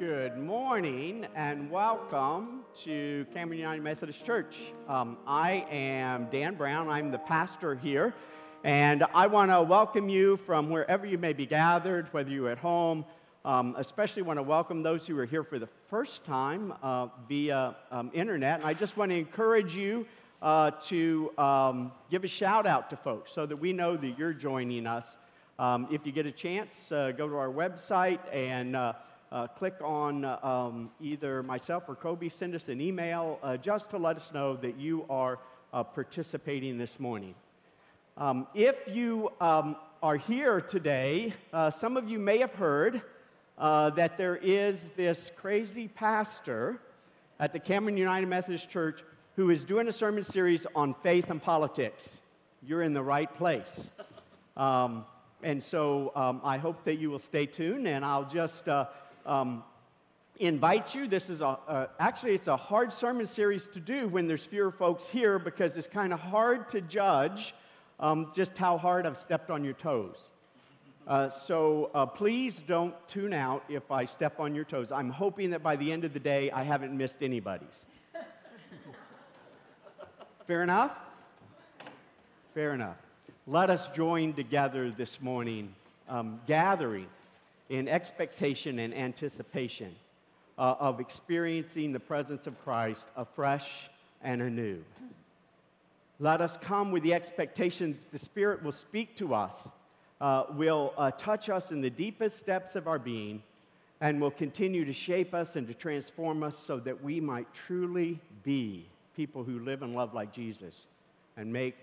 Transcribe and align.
Good 0.00 0.38
morning 0.38 1.26
and 1.34 1.70
welcome 1.70 2.64
to 2.84 3.26
Cameron 3.34 3.58
United 3.58 3.82
Methodist 3.82 4.24
Church. 4.24 4.56
Um, 4.88 5.18
I 5.26 5.66
am 5.70 6.26
Dan 6.32 6.54
Brown, 6.54 6.88
I'm 6.88 7.10
the 7.10 7.18
pastor 7.18 7.74
here, 7.74 8.14
and 8.64 9.04
I 9.14 9.26
want 9.26 9.50
to 9.50 9.60
welcome 9.60 10.08
you 10.08 10.38
from 10.38 10.70
wherever 10.70 11.04
you 11.04 11.18
may 11.18 11.34
be 11.34 11.44
gathered, 11.44 12.10
whether 12.14 12.30
you're 12.30 12.48
at 12.48 12.56
home. 12.56 13.04
Um, 13.44 13.74
especially 13.76 14.22
want 14.22 14.38
to 14.38 14.42
welcome 14.42 14.82
those 14.82 15.06
who 15.06 15.18
are 15.18 15.26
here 15.26 15.44
for 15.44 15.58
the 15.58 15.68
first 15.90 16.24
time 16.24 16.72
uh, 16.82 17.08
via 17.28 17.76
um, 17.90 18.10
internet. 18.14 18.60
And 18.60 18.68
I 18.68 18.72
just 18.72 18.96
want 18.96 19.10
to 19.10 19.18
encourage 19.18 19.76
you 19.76 20.06
uh, 20.40 20.70
to 20.84 21.30
um, 21.36 21.92
give 22.10 22.24
a 22.24 22.28
shout 22.28 22.66
out 22.66 22.88
to 22.88 22.96
folks 22.96 23.32
so 23.32 23.44
that 23.44 23.56
we 23.56 23.74
know 23.74 23.98
that 23.98 24.18
you're 24.18 24.32
joining 24.32 24.86
us. 24.86 25.18
Um, 25.58 25.88
if 25.92 26.06
you 26.06 26.12
get 26.12 26.24
a 26.24 26.32
chance, 26.32 26.90
uh, 26.90 27.12
go 27.12 27.28
to 27.28 27.36
our 27.36 27.50
website 27.50 28.20
and 28.32 28.74
uh, 29.32 29.46
click 29.46 29.76
on 29.82 30.24
uh, 30.24 30.38
um, 30.42 30.90
either 31.00 31.42
myself 31.42 31.84
or 31.88 31.94
Kobe, 31.94 32.28
send 32.28 32.54
us 32.54 32.68
an 32.68 32.80
email 32.80 33.38
uh, 33.42 33.56
just 33.56 33.90
to 33.90 33.98
let 33.98 34.16
us 34.16 34.32
know 34.32 34.56
that 34.56 34.76
you 34.76 35.04
are 35.08 35.38
uh, 35.72 35.84
participating 35.84 36.78
this 36.78 36.98
morning. 36.98 37.34
Um, 38.16 38.48
if 38.54 38.76
you 38.88 39.30
um, 39.40 39.76
are 40.02 40.16
here 40.16 40.60
today, 40.60 41.32
uh, 41.52 41.70
some 41.70 41.96
of 41.96 42.08
you 42.08 42.18
may 42.18 42.38
have 42.38 42.54
heard 42.54 43.02
uh, 43.56 43.90
that 43.90 44.18
there 44.18 44.36
is 44.36 44.90
this 44.96 45.30
crazy 45.36 45.86
pastor 45.86 46.80
at 47.38 47.52
the 47.52 47.60
Cameron 47.60 47.96
United 47.96 48.26
Methodist 48.26 48.68
Church 48.68 49.02
who 49.36 49.50
is 49.50 49.64
doing 49.64 49.86
a 49.86 49.92
sermon 49.92 50.24
series 50.24 50.66
on 50.74 50.92
faith 51.02 51.30
and 51.30 51.40
politics. 51.40 52.18
You're 52.62 52.82
in 52.82 52.94
the 52.94 53.02
right 53.02 53.32
place. 53.36 53.88
Um, 54.56 55.04
and 55.42 55.62
so 55.62 56.12
um, 56.16 56.40
I 56.44 56.58
hope 56.58 56.84
that 56.84 56.96
you 56.96 57.10
will 57.10 57.20
stay 57.20 57.46
tuned, 57.46 57.86
and 57.88 58.04
I'll 58.04 58.28
just 58.28 58.68
um, 59.26 59.62
invite 60.38 60.94
you. 60.94 61.06
This 61.06 61.30
is 61.30 61.40
a, 61.40 61.88
actually, 61.98 62.34
it's 62.34 62.48
a 62.48 62.56
hard 62.56 62.92
sermon 62.92 63.26
series 63.26 63.68
to 63.68 63.80
do 63.80 64.08
when 64.08 64.26
there's 64.26 64.46
fewer 64.46 64.70
folks 64.70 65.08
here 65.08 65.38
because 65.38 65.76
it's 65.76 65.86
kind 65.86 66.12
of 66.12 66.20
hard 66.20 66.68
to 66.70 66.80
judge 66.80 67.54
um, 68.00 68.32
just 68.34 68.56
how 68.56 68.78
hard 68.78 69.06
I've 69.06 69.18
stepped 69.18 69.50
on 69.50 69.62
your 69.62 69.74
toes. 69.74 70.30
Uh, 71.06 71.28
so 71.28 71.90
uh, 71.94 72.06
please 72.06 72.62
don't 72.66 72.94
tune 73.08 73.32
out 73.32 73.64
if 73.68 73.90
I 73.90 74.04
step 74.04 74.40
on 74.40 74.54
your 74.54 74.64
toes. 74.64 74.92
I'm 74.92 75.10
hoping 75.10 75.50
that 75.50 75.62
by 75.62 75.76
the 75.76 75.92
end 75.92 76.04
of 76.04 76.12
the 76.12 76.20
day, 76.20 76.50
I 76.50 76.62
haven't 76.62 76.96
missed 76.96 77.22
anybody's. 77.22 77.86
Fair 80.46 80.62
enough? 80.62 80.96
Fair 82.54 82.72
enough. 82.72 82.96
Let 83.46 83.70
us 83.70 83.88
join 83.88 84.34
together 84.34 84.90
this 84.90 85.20
morning, 85.20 85.74
um, 86.08 86.40
gathering 86.46 87.06
in 87.70 87.88
expectation 87.88 88.80
and 88.80 88.92
anticipation 88.92 89.94
uh, 90.58 90.74
of 90.78 91.00
experiencing 91.00 91.92
the 91.92 92.00
presence 92.00 92.46
of 92.46 92.62
Christ 92.62 93.08
afresh 93.16 93.88
and 94.22 94.42
anew. 94.42 94.84
Let 96.18 96.42
us 96.42 96.58
come 96.60 96.90
with 96.90 97.02
the 97.02 97.14
expectation 97.14 97.92
that 97.92 98.12
the 98.12 98.18
Spirit 98.18 98.62
will 98.62 98.72
speak 98.72 99.16
to 99.16 99.32
us, 99.32 99.70
uh, 100.20 100.44
will 100.50 100.92
uh, 100.98 101.12
touch 101.12 101.48
us 101.48 101.70
in 101.70 101.80
the 101.80 101.88
deepest 101.88 102.44
depths 102.44 102.76
of 102.76 102.86
our 102.86 102.98
being, 102.98 103.42
and 104.02 104.20
will 104.20 104.30
continue 104.30 104.84
to 104.84 104.92
shape 104.92 105.32
us 105.32 105.56
and 105.56 105.66
to 105.68 105.74
transform 105.74 106.42
us 106.42 106.58
so 106.58 106.78
that 106.80 107.02
we 107.02 107.20
might 107.20 107.46
truly 107.54 108.18
be 108.42 108.86
people 109.16 109.44
who 109.44 109.60
live 109.60 109.82
and 109.82 109.94
love 109.94 110.12
like 110.12 110.32
Jesus 110.32 110.74
and 111.36 111.50
make 111.50 111.76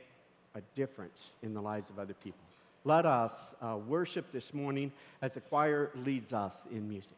a 0.56 0.62
difference 0.76 1.34
in 1.44 1.54
the 1.54 1.62
lives 1.62 1.90
of 1.90 1.98
other 1.98 2.16
people. 2.16 2.47
Let 2.88 3.06
us 3.06 3.54
uh, 3.62 3.76
worship 3.86 4.32
this 4.32 4.54
morning 4.54 4.94
as 5.22 5.34
the 5.34 5.42
choir 5.42 5.92
leads 6.06 6.32
us 6.32 6.68
in 6.72 6.88
music. 6.88 7.18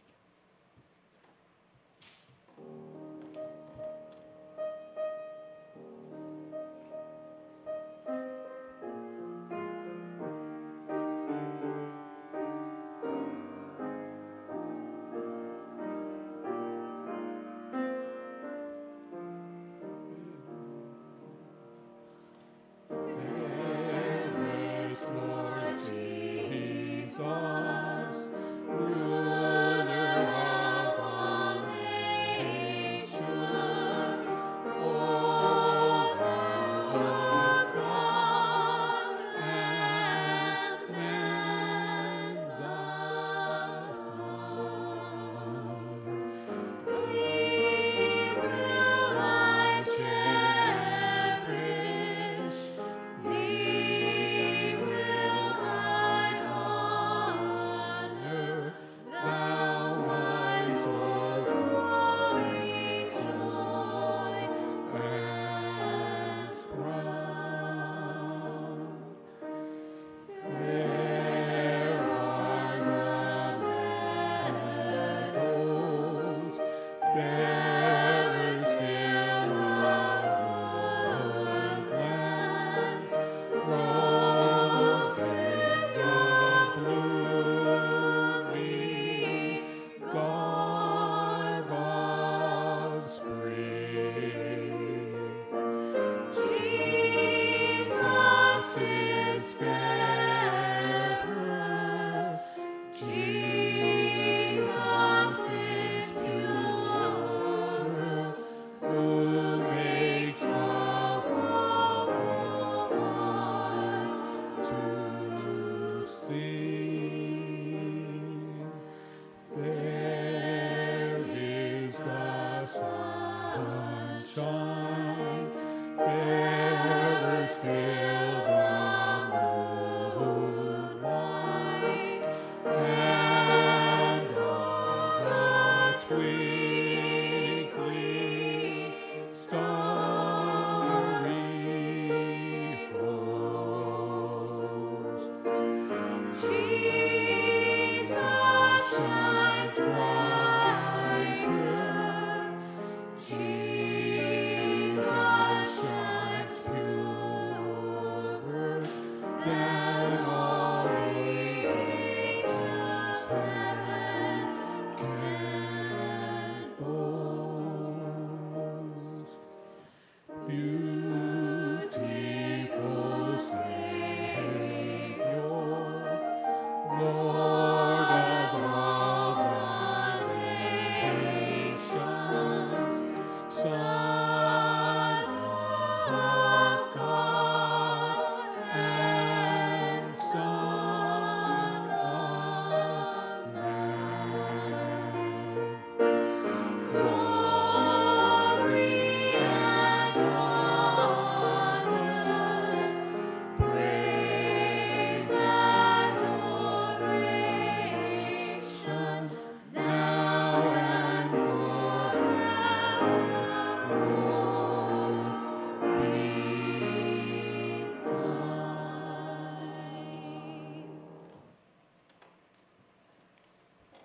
yeah. 77.19 77.58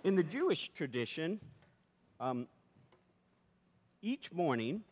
In 0.04 0.16
the 0.16 0.22
Jewish 0.22 0.68
tradition, 0.68 1.40
um, 2.20 2.46
each 4.02 4.30
morning 4.30 4.82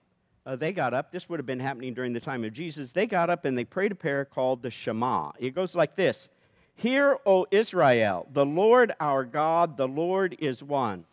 uh, 0.46 0.56
they 0.56 0.72
got 0.72 0.94
up. 0.94 1.12
This 1.12 1.28
would 1.28 1.38
have 1.38 1.46
been 1.46 1.60
happening 1.60 1.92
during 1.92 2.14
the 2.14 2.20
time 2.20 2.44
of 2.44 2.54
Jesus. 2.54 2.92
They 2.92 3.06
got 3.06 3.28
up 3.28 3.44
and 3.44 3.56
they 3.56 3.64
prayed 3.64 3.92
a 3.92 3.94
prayer 3.94 4.24
called 4.24 4.62
the 4.62 4.70
Shema. 4.70 5.32
It 5.38 5.54
goes 5.54 5.76
like 5.76 5.96
this 5.96 6.30
Hear, 6.76 7.18
O 7.26 7.46
Israel, 7.50 8.26
the 8.32 8.46
Lord 8.46 8.92
our 9.00 9.24
God, 9.24 9.76
the 9.76 9.86
Lord 9.86 10.34
is 10.38 10.62
one. 10.62 11.04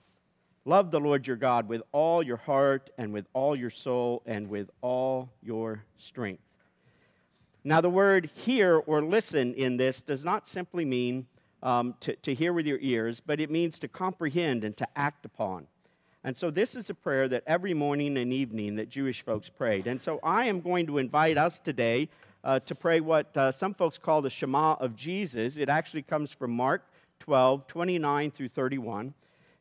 Love 0.64 0.92
the 0.92 1.00
Lord 1.00 1.28
your 1.28 1.36
God 1.36 1.68
with 1.68 1.82
all 1.92 2.24
your 2.24 2.38
heart 2.38 2.90
and 2.98 3.12
with 3.12 3.26
all 3.34 3.54
your 3.54 3.70
soul 3.70 4.22
and 4.26 4.50
with 4.50 4.70
all 4.82 5.30
your 5.44 5.84
strength. 5.98 6.44
Now, 7.66 7.82
the 7.82 7.90
word 7.90 8.30
hear 8.34 8.78
or 8.78 9.04
listen 9.04 9.54
in 9.56 9.76
this 9.76 10.02
does 10.02 10.24
not 10.24 10.48
simply 10.48 10.86
mean 10.86 11.28
um, 11.64 11.96
to, 12.02 12.16
to 12.18 12.34
hear 12.34 12.54
with 12.54 12.66
your 12.66 12.80
ears, 12.82 13.20
but 13.20 13.40
it 13.40 13.50
means 13.50 13.80
to 13.80 13.88
comprehend 13.88 14.64
and 14.64 14.76
to 14.78 14.88
act 14.96 15.26
upon. 15.26 15.68
And 16.24 16.36
so, 16.36 16.52
this 16.52 16.76
is 16.76 16.90
a 16.90 16.94
prayer 16.94 17.28
that 17.30 17.44
every 17.48 17.74
morning 17.74 18.18
and 18.18 18.34
evening 18.34 18.76
that 18.76 18.90
Jewish 18.90 19.22
folks 19.22 19.50
prayed. 19.50 19.88
And 19.88 20.02
so, 20.02 20.20
I 20.22 20.46
am 20.46 20.60
going 20.60 20.86
to 20.88 20.98
invite 20.98 21.38
us 21.38 21.60
today 21.60 22.10
uh, 22.44 22.60
to 22.60 22.76
pray 22.76 23.00
what 23.00 23.36
uh, 23.38 23.52
some 23.52 23.74
folks 23.74 23.98
call 23.98 24.22
the 24.22 24.30
Shema 24.30 24.74
of 24.74 24.96
Jesus. 24.96 25.58
It 25.58 25.70
actually 25.70 26.02
comes 26.02 26.32
from 26.32 26.52
Mark 26.52 26.84
12, 27.20 27.68
29 27.68 28.32
through 28.32 28.50
31. 28.50 29.14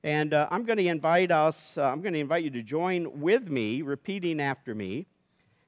And 0.05 0.33
uh, 0.33 0.47
I'm 0.51 0.65
going 0.65 0.79
to 0.79 0.87
invite 0.87 1.31
us, 1.31 1.77
uh, 1.77 1.83
I'm 1.83 2.01
going 2.01 2.13
to 2.13 2.21
invite 2.21 2.45
you 2.45 2.51
to 2.51 2.63
join 2.63 3.21
with 3.21 3.49
me, 3.49 3.83
repeating 3.83 4.41
after 4.41 4.75
me. 4.75 5.07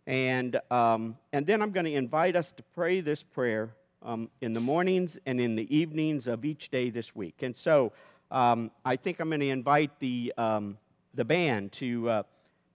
And, 0.07 0.61
um, 0.71 1.17
and 1.33 1.47
then 1.47 1.63
I'm 1.63 1.73
going 1.73 1.87
to 1.87 1.95
invite 1.95 2.37
us 2.37 2.53
to 2.53 2.63
pray 2.75 3.01
this 3.01 3.23
prayer 3.23 3.75
um, 4.03 4.31
in 4.41 4.53
the 4.53 4.61
mornings 4.61 5.19
and 5.27 5.41
in 5.41 5.57
the 5.57 5.75
evenings 5.75 6.27
of 6.27 6.45
each 6.45 6.71
day 6.71 6.91
this 6.91 7.15
week. 7.15 7.43
And 7.43 7.55
so 7.55 7.93
um, 8.31 8.71
I 8.85 8.97
think 8.97 9.21
I'm 9.21 9.29
going 9.29 9.41
to 9.41 9.49
invite 9.49 9.99
the, 9.99 10.33
um, 10.39 10.79
the 11.15 11.25
band 11.25 11.73
to, 11.73 12.09
uh, 12.09 12.23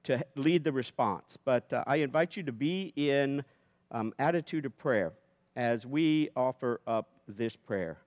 to 0.04 0.24
lead 0.36 0.64
the 0.64 0.72
response. 0.72 1.38
But 1.44 1.72
uh, 1.72 1.84
I 1.88 1.98
invite 1.98 2.36
you 2.36 2.44
to 2.44 2.52
be 2.52 2.94
in 2.96 3.44
um, 3.92 4.14
attitude 4.20 4.66
of 4.66 4.78
prayer 4.78 5.14
as 5.56 5.86
we 5.86 6.30
offer 6.36 6.82
up 6.86 7.08
this 7.28 7.56
prayer. 7.56 7.98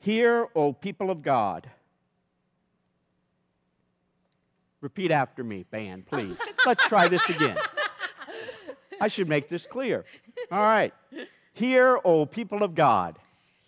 Hear, 0.00 0.48
O 0.56 0.72
people 0.72 1.10
of 1.10 1.22
God. 1.22 1.70
Repeat 4.80 5.12
after 5.12 5.44
me, 5.44 5.64
band, 5.70 6.06
please. 6.10 6.36
Let's 6.66 6.84
try 6.86 7.08
this 7.08 7.26
again. 7.28 7.56
I 9.00 9.08
should 9.08 9.28
make 9.28 9.48
this 9.48 9.66
clear. 9.66 10.04
All 10.50 10.60
right. 10.60 10.92
Hear, 11.52 12.00
O 12.04 12.26
people 12.26 12.62
of 12.62 12.74
God. 12.74 13.18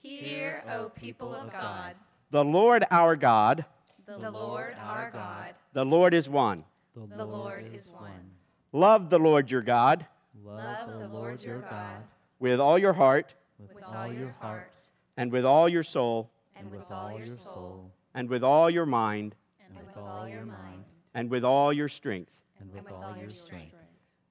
Hear, 0.02 0.62
O 0.70 0.88
people 0.88 1.34
of 1.34 1.52
God. 1.52 1.94
The 2.30 2.44
Lord 2.44 2.84
our 2.90 3.14
God. 3.14 3.64
The 4.06 4.30
Lord 4.30 4.74
our 4.82 5.10
God. 5.10 5.54
The 5.72 5.84
Lord 5.84 6.14
is 6.14 6.28
one. 6.28 6.64
The 6.94 7.24
Lord 7.24 7.70
is 7.72 7.88
one. 7.88 8.30
Love 8.72 9.10
the 9.10 9.18
Lord 9.18 9.50
your 9.50 9.62
God. 9.62 10.06
Love 10.44 10.98
the 10.98 11.08
Lord 11.08 11.42
your 11.42 11.60
God. 11.60 12.02
With 12.38 12.58
all 12.58 12.78
your 12.78 12.92
heart. 12.92 13.34
With 13.58 13.84
all 13.84 14.12
your 14.12 14.34
heart. 14.40 14.72
And 15.16 15.30
with 15.30 15.44
all 15.44 15.68
your 15.68 15.82
soul. 15.82 16.30
And 16.56 16.70
with 16.70 16.90
all 16.90 17.16
your 17.16 17.26
soul. 17.26 17.90
And 18.14 18.28
with 18.28 18.42
all 18.42 18.70
your 18.70 18.86
mind. 18.86 19.34
And 19.64 19.78
with 19.86 19.96
all 19.96 20.28
your 20.28 20.44
mind. 20.44 20.84
And 21.14 21.30
with 21.30 21.44
all 21.44 21.72
your 21.72 21.88
strength. 21.88 22.30
And 22.60 22.72
with 22.72 22.90
all 22.90 23.16
your 23.16 23.30
strength. 23.30 23.74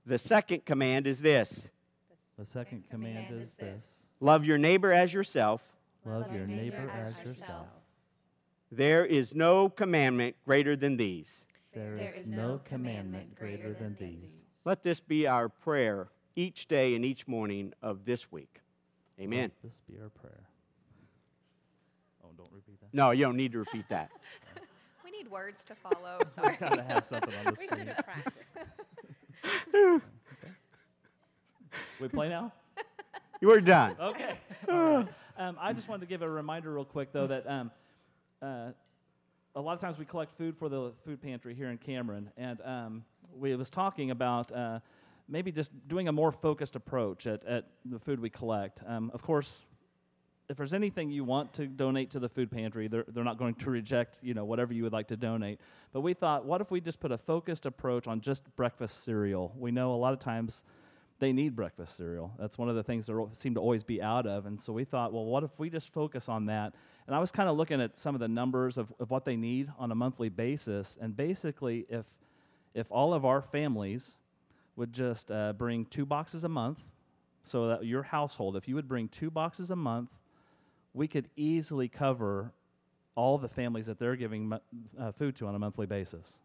The 0.06 0.18
second 0.18 0.66
command 0.66 1.08
is 1.08 1.22
this 1.22 1.70
The 2.38 2.46
second 2.46 2.84
command 2.90 3.40
is 3.40 3.54
this 3.54 4.08
love 4.20 4.44
your 4.46 4.58
neighbor 4.58 4.92
as 4.92 5.14
yourself. 5.14 5.62
love 6.06 6.34
your 6.34 6.48
neighbor 6.48 6.92
as 6.94 7.16
yourself. 7.20 7.68
There 8.72 9.06
is 9.06 9.36
no 9.36 9.70
commandment 9.70 10.36
greater 10.46 10.76
than 10.76 10.98
these. 10.98 11.46
There 11.74 11.96
is 11.96 12.32
no 12.32 12.60
commandment 12.66 13.36
greater 13.36 13.74
than 13.74 13.96
these. 14.00 14.30
Let 14.66 14.82
this 14.82 15.00
be 15.00 15.28
our 15.28 15.48
prayer 15.50 16.08
each 16.36 16.68
day 16.68 16.96
and 16.96 17.06
each 17.06 17.28
morning 17.28 17.74
of 17.82 18.06
this 18.06 18.32
week. 18.32 18.62
Amen. 19.20 19.52
Let 19.64 19.72
this 19.72 19.82
be 19.88 20.02
our 20.02 20.10
prayer. 20.10 20.42
Oh, 22.24 22.30
don't 22.36 22.52
repeat 22.52 22.80
that. 22.82 22.94
No, 22.94 23.12
you 23.12 23.26
don't 23.26 23.38
need 23.38 23.52
to 23.52 23.60
repeat 23.60 23.88
that. 23.90 24.10
We 25.04 25.12
need 25.12 25.30
words 25.30 25.64
to 25.66 25.76
follow. 25.76 26.18
Sorry. 26.26 26.58
Gotta 26.60 26.82
have 26.82 27.06
something 27.06 27.34
on 27.46 27.54
the 27.54 27.60
We 27.60 27.68
should 27.68 27.88
have 27.88 28.04
practiced. 28.04 28.58
We 32.00 32.08
play 32.08 32.30
now? 32.30 32.52
We're 33.42 33.62
done. 33.62 33.96
Okay. 34.00 34.36
Right. 34.68 35.08
Um, 35.38 35.58
I 35.60 35.74
just 35.74 35.88
wanted 35.88 36.02
to 36.02 36.06
give 36.08 36.22
a 36.22 36.30
reminder 36.30 36.74
real 36.74 36.86
quick, 36.86 37.12
though, 37.12 37.28
that 37.28 37.50
um, 37.50 37.72
uh, 38.42 38.70
a 39.56 39.62
lot 39.62 39.74
of 39.74 39.80
times 39.80 39.98
we 39.98 40.06
collect 40.06 40.38
food 40.38 40.56
for 40.58 40.70
the 40.70 40.92
food 41.06 41.22
pantry 41.22 41.56
here 41.56 41.70
in 41.70 41.78
Cameron, 41.78 42.30
and 42.38 42.60
um, 42.64 43.06
we 43.36 43.56
was 43.56 43.70
talking 43.70 44.12
about 44.12 44.52
uh, 44.52 44.80
maybe 45.28 45.52
just 45.52 45.72
doing 45.88 46.08
a 46.08 46.12
more 46.12 46.32
focused 46.32 46.76
approach 46.76 47.28
at, 47.28 47.46
at 47.46 47.66
the 47.86 48.00
food 48.00 48.20
we 48.20 48.30
collect. 48.30 48.82
Um, 48.86 49.12
of 49.14 49.22
course, 49.22 49.62
if 50.50 50.58
there's 50.58 50.74
anything 50.74 51.10
you 51.10 51.24
want 51.24 51.54
to 51.54 51.68
donate 51.68 52.12
to 52.12 52.20
the 52.20 52.30
food 52.30 52.52
pantry, 52.52 52.88
they're, 52.88 53.06
they're 53.08 53.24
not 53.24 53.38
going 53.38 53.56
to 53.56 53.70
reject, 53.72 54.18
you 54.22 54.34
know, 54.34 54.46
whatever 54.46 54.74
you 54.74 54.84
would 54.84 54.94
like 54.94 55.08
to 55.08 55.18
donate. 55.18 55.60
But 55.92 56.02
we 56.02 56.14
thought, 56.14 56.46
what 56.46 56.62
if 56.62 56.70
we 56.70 56.82
just 56.82 57.00
put 57.00 57.12
a 57.12 57.18
focused 57.18 57.66
approach 57.66 58.08
on 58.08 58.22
just 58.22 58.56
breakfast 58.56 59.04
cereal? 59.04 59.54
We 59.58 59.72
know 59.72 59.94
a 59.94 59.98
lot 59.98 60.14
of 60.14 60.20
times 60.20 60.64
they 61.24 61.32
need 61.32 61.56
breakfast 61.56 61.96
cereal. 61.96 62.34
That's 62.38 62.58
one 62.58 62.68
of 62.68 62.76
the 62.76 62.84
things 62.84 63.06
that 63.06 63.30
seem 63.34 63.54
to 63.54 63.62
always 63.62 63.84
be 63.84 64.02
out 64.02 64.28
of. 64.28 64.46
And 64.46 64.62
so 64.62 64.74
we 64.74 64.84
thought, 64.84 65.14
well, 65.14 65.24
what 65.24 65.44
if 65.44 65.52
we 65.58 65.70
just 65.70 65.88
focus 65.94 66.28
on 66.28 66.48
that? 66.48 66.74
And 67.08 67.16
I 67.16 67.20
was 67.20 67.32
kind 67.32 67.48
of 67.48 67.56
looking 67.56 67.80
at 67.80 67.98
some 67.98 68.14
of 68.14 68.20
the 68.20 68.28
numbers 68.28 68.78
of, 68.78 68.92
of 69.00 69.10
what 69.10 69.24
they 69.24 69.38
need 69.38 69.72
on 69.80 69.90
a 69.92 69.96
monthly 69.96 70.28
basis. 70.28 70.98
And 71.00 71.16
basically, 71.16 71.86
if, 71.88 72.06
if 72.74 72.92
all 72.92 73.14
of 73.14 73.24
our 73.24 73.42
families 73.42 74.18
would 74.76 74.92
just 74.92 75.32
uh, 75.32 75.54
bring 75.54 75.86
two 75.86 76.06
boxes 76.06 76.44
a 76.44 76.50
month, 76.50 76.80
so 77.46 77.68
that 77.68 77.86
your 77.86 78.04
household, 78.04 78.56
if 78.56 78.68
you 78.68 78.76
would 78.76 78.88
bring 78.88 79.08
two 79.08 79.30
boxes 79.30 79.72
a 79.72 79.76
month, 79.76 80.12
we 80.94 81.08
could 81.08 81.30
easily 81.36 81.88
cover 81.88 82.52
all 83.16 83.38
the 83.38 83.50
families 83.50 83.86
that 83.86 84.00
they're 84.00 84.16
giving 84.16 84.52
uh, 85.00 85.12
food 85.12 85.36
to 85.38 85.48
on 85.48 85.56
a 85.56 85.60
monthly 85.60 85.86
basis. 85.86 86.40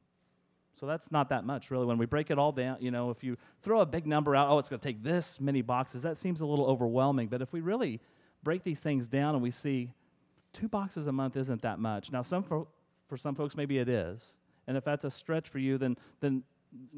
So 0.78 0.86
that's 0.86 1.10
not 1.10 1.30
that 1.30 1.44
much, 1.44 1.70
really. 1.70 1.86
When 1.86 1.98
we 1.98 2.06
break 2.06 2.30
it 2.30 2.38
all 2.38 2.52
down, 2.52 2.76
you 2.80 2.90
know, 2.90 3.10
if 3.10 3.24
you 3.24 3.36
throw 3.62 3.80
a 3.80 3.86
big 3.86 4.06
number 4.06 4.36
out, 4.36 4.48
oh, 4.48 4.58
it's 4.58 4.68
going 4.68 4.78
to 4.78 4.88
take 4.88 5.02
this 5.02 5.40
many 5.40 5.60
boxes, 5.60 6.02
that 6.02 6.16
seems 6.16 6.40
a 6.40 6.46
little 6.46 6.66
overwhelming. 6.66 7.28
But 7.28 7.42
if 7.42 7.52
we 7.52 7.60
really 7.60 8.00
break 8.44 8.62
these 8.62 8.80
things 8.80 9.08
down 9.08 9.34
and 9.34 9.42
we 9.42 9.50
see 9.50 9.90
two 10.52 10.68
boxes 10.68 11.06
a 11.06 11.12
month 11.12 11.36
isn't 11.36 11.62
that 11.62 11.80
much. 11.80 12.12
Now, 12.12 12.22
some 12.22 12.44
fo- 12.44 12.68
for 13.08 13.16
some 13.16 13.34
folks, 13.34 13.56
maybe 13.56 13.78
it 13.78 13.88
is. 13.88 14.38
And 14.68 14.76
if 14.76 14.84
that's 14.84 15.04
a 15.04 15.10
stretch 15.10 15.48
for 15.48 15.58
you, 15.58 15.78
then, 15.78 15.96
then 16.20 16.44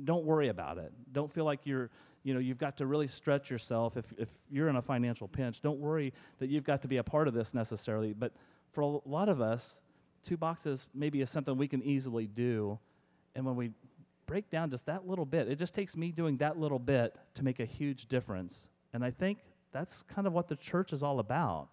don't 0.05 0.25
worry 0.25 0.49
about 0.49 0.77
it. 0.77 0.93
Don't 1.13 1.33
feel 1.33 1.45
like 1.45 1.61
you're, 1.65 1.89
you 2.23 2.35
know, 2.35 2.41
you've 2.41 2.59
got 2.59 2.77
to 2.79 2.87
really 2.87 3.09
stretch 3.09 3.51
yourself. 3.51 3.97
If, 3.97 4.13
if 4.19 4.29
you're 4.51 4.69
in 4.69 4.77
a 4.77 4.83
financial 4.83 5.29
pinch, 5.29 5.63
don't 5.63 5.79
worry 5.79 6.13
that 6.39 6.51
you've 6.51 6.65
got 6.65 6.83
to 6.83 6.89
be 6.89 6.99
a 6.99 7.05
part 7.05 7.29
of 7.29 7.35
this 7.35 7.55
necessarily. 7.55 8.13
But 8.13 8.33
for 8.73 8.83
a 8.83 8.87
lot 9.09 9.29
of 9.29 9.41
us, 9.41 9.81
two 10.23 10.37
boxes 10.37 10.87
maybe 10.95 11.23
is 11.23 11.31
something 11.31 11.57
we 11.57 11.69
can 11.69 11.83
easily 11.83 12.27
do. 12.27 12.79
And 13.35 13.45
when 13.45 13.57
we 13.57 13.71
break 14.27 14.51
down 14.51 14.71
just 14.71 14.87
that 14.87 15.07
little 15.07 15.25
bit, 15.25 15.49
it 15.49 15.59
just 15.59 15.75
takes 15.75 15.97
me 15.97 16.13
doing 16.13 16.37
that 16.39 16.59
little 16.59 16.79
bit 16.79 17.17
to 17.35 17.45
make 17.45 17.61
a 17.61 17.65
huge 17.65 18.07
difference. 18.07 18.69
And 18.93 19.05
I 19.05 19.11
think 19.11 19.39
that's 19.73 20.03
kind 20.03 20.27
of 20.27 20.33
what 20.33 20.49
the 20.49 20.57
church 20.57 20.93
is 20.93 21.03
all 21.03 21.19
about. 21.19 21.69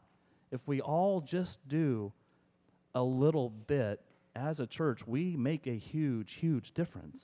If 0.51 0.61
we 0.67 0.81
all 0.81 1.21
just 1.21 1.67
do 1.67 2.13
a 2.95 3.03
little 3.03 3.49
bit 3.49 4.01
as 4.35 4.59
a 4.59 4.67
church, 4.67 5.05
we 5.05 5.35
make 5.35 5.67
a 5.67 5.77
huge, 5.77 6.33
huge 6.33 6.73
difference. 6.73 7.23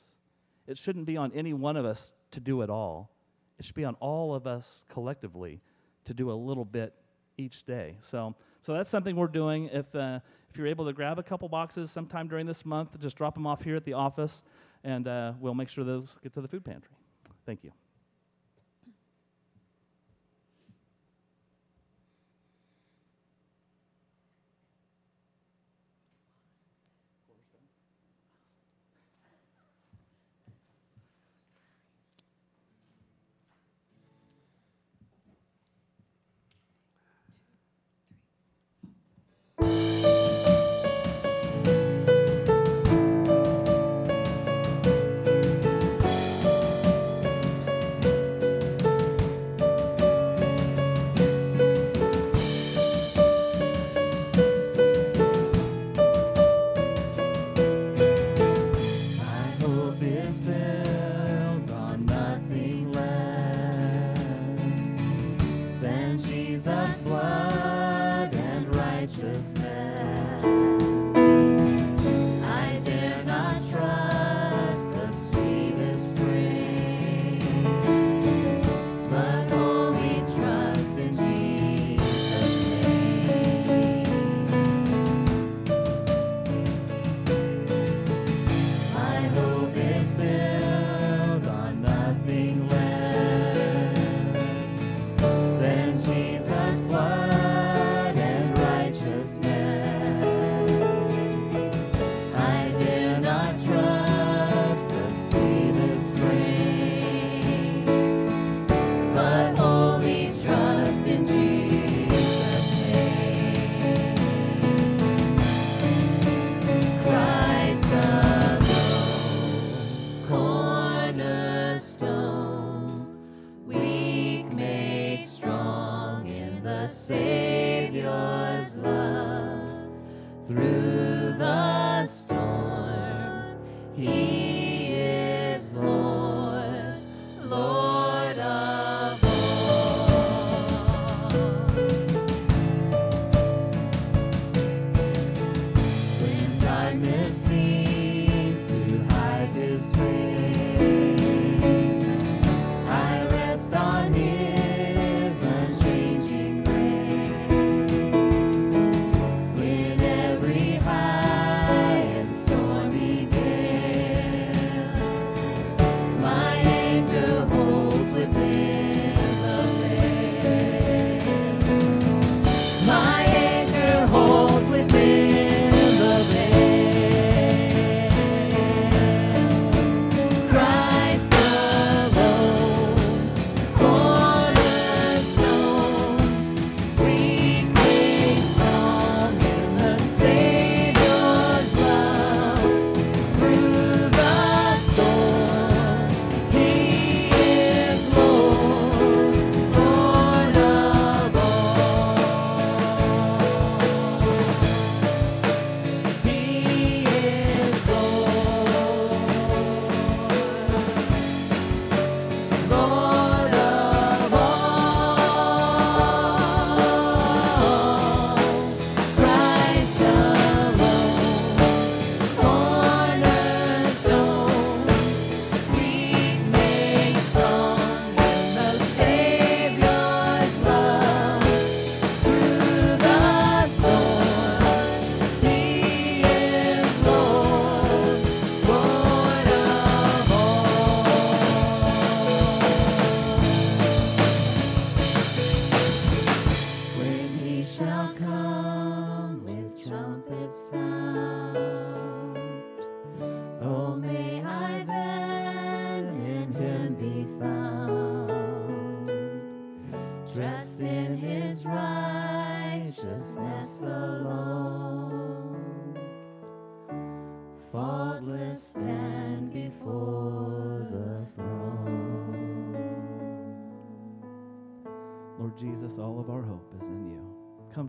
It 0.67 0.77
shouldn't 0.77 1.05
be 1.05 1.17
on 1.17 1.31
any 1.33 1.53
one 1.53 1.77
of 1.77 1.85
us 1.85 2.13
to 2.31 2.39
do 2.39 2.61
it 2.61 2.69
all. 2.69 3.11
It 3.59 3.65
should 3.65 3.75
be 3.75 3.85
on 3.85 3.95
all 3.95 4.33
of 4.33 4.47
us 4.47 4.85
collectively 4.89 5.61
to 6.05 6.13
do 6.13 6.31
a 6.31 6.33
little 6.33 6.65
bit 6.65 6.93
each 7.37 7.65
day. 7.65 7.97
So, 8.01 8.35
so 8.63 8.73
that's 8.73 8.89
something 8.89 9.15
we're 9.15 9.27
doing. 9.27 9.69
If, 9.71 9.93
uh, 9.93 10.21
if 10.49 10.57
you're 10.57 10.67
able 10.67 10.85
to 10.85 10.93
grab 10.93 11.19
a 11.19 11.23
couple 11.23 11.49
boxes 11.49 11.91
sometime 11.91 12.29
during 12.29 12.47
this 12.47 12.65
month, 12.65 12.97
just 12.99 13.17
drop 13.17 13.33
them 13.35 13.45
off 13.45 13.61
here 13.61 13.75
at 13.75 13.83
the 13.83 13.93
office, 13.93 14.43
and 14.83 15.07
uh, 15.07 15.33
we'll 15.39 15.53
make 15.53 15.69
sure 15.69 15.83
those 15.83 16.15
get 16.23 16.33
to 16.33 16.41
the 16.41 16.47
food 16.47 16.63
pantry. 16.63 16.95
Thank 17.45 17.63
you. 17.63 17.71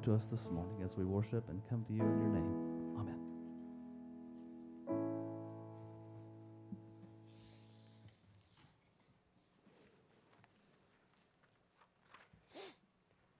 To 0.05 0.15
us 0.15 0.27
this 0.27 0.51
morning 0.51 0.83
as 0.85 0.99
we 0.99 1.05
worship 1.07 1.49
and 1.49 1.63
come 1.71 1.83
to 1.83 1.93
you 1.95 2.03
in 2.03 2.19
your 2.19 2.29
name. 2.29 2.55
Amen. 2.99 3.19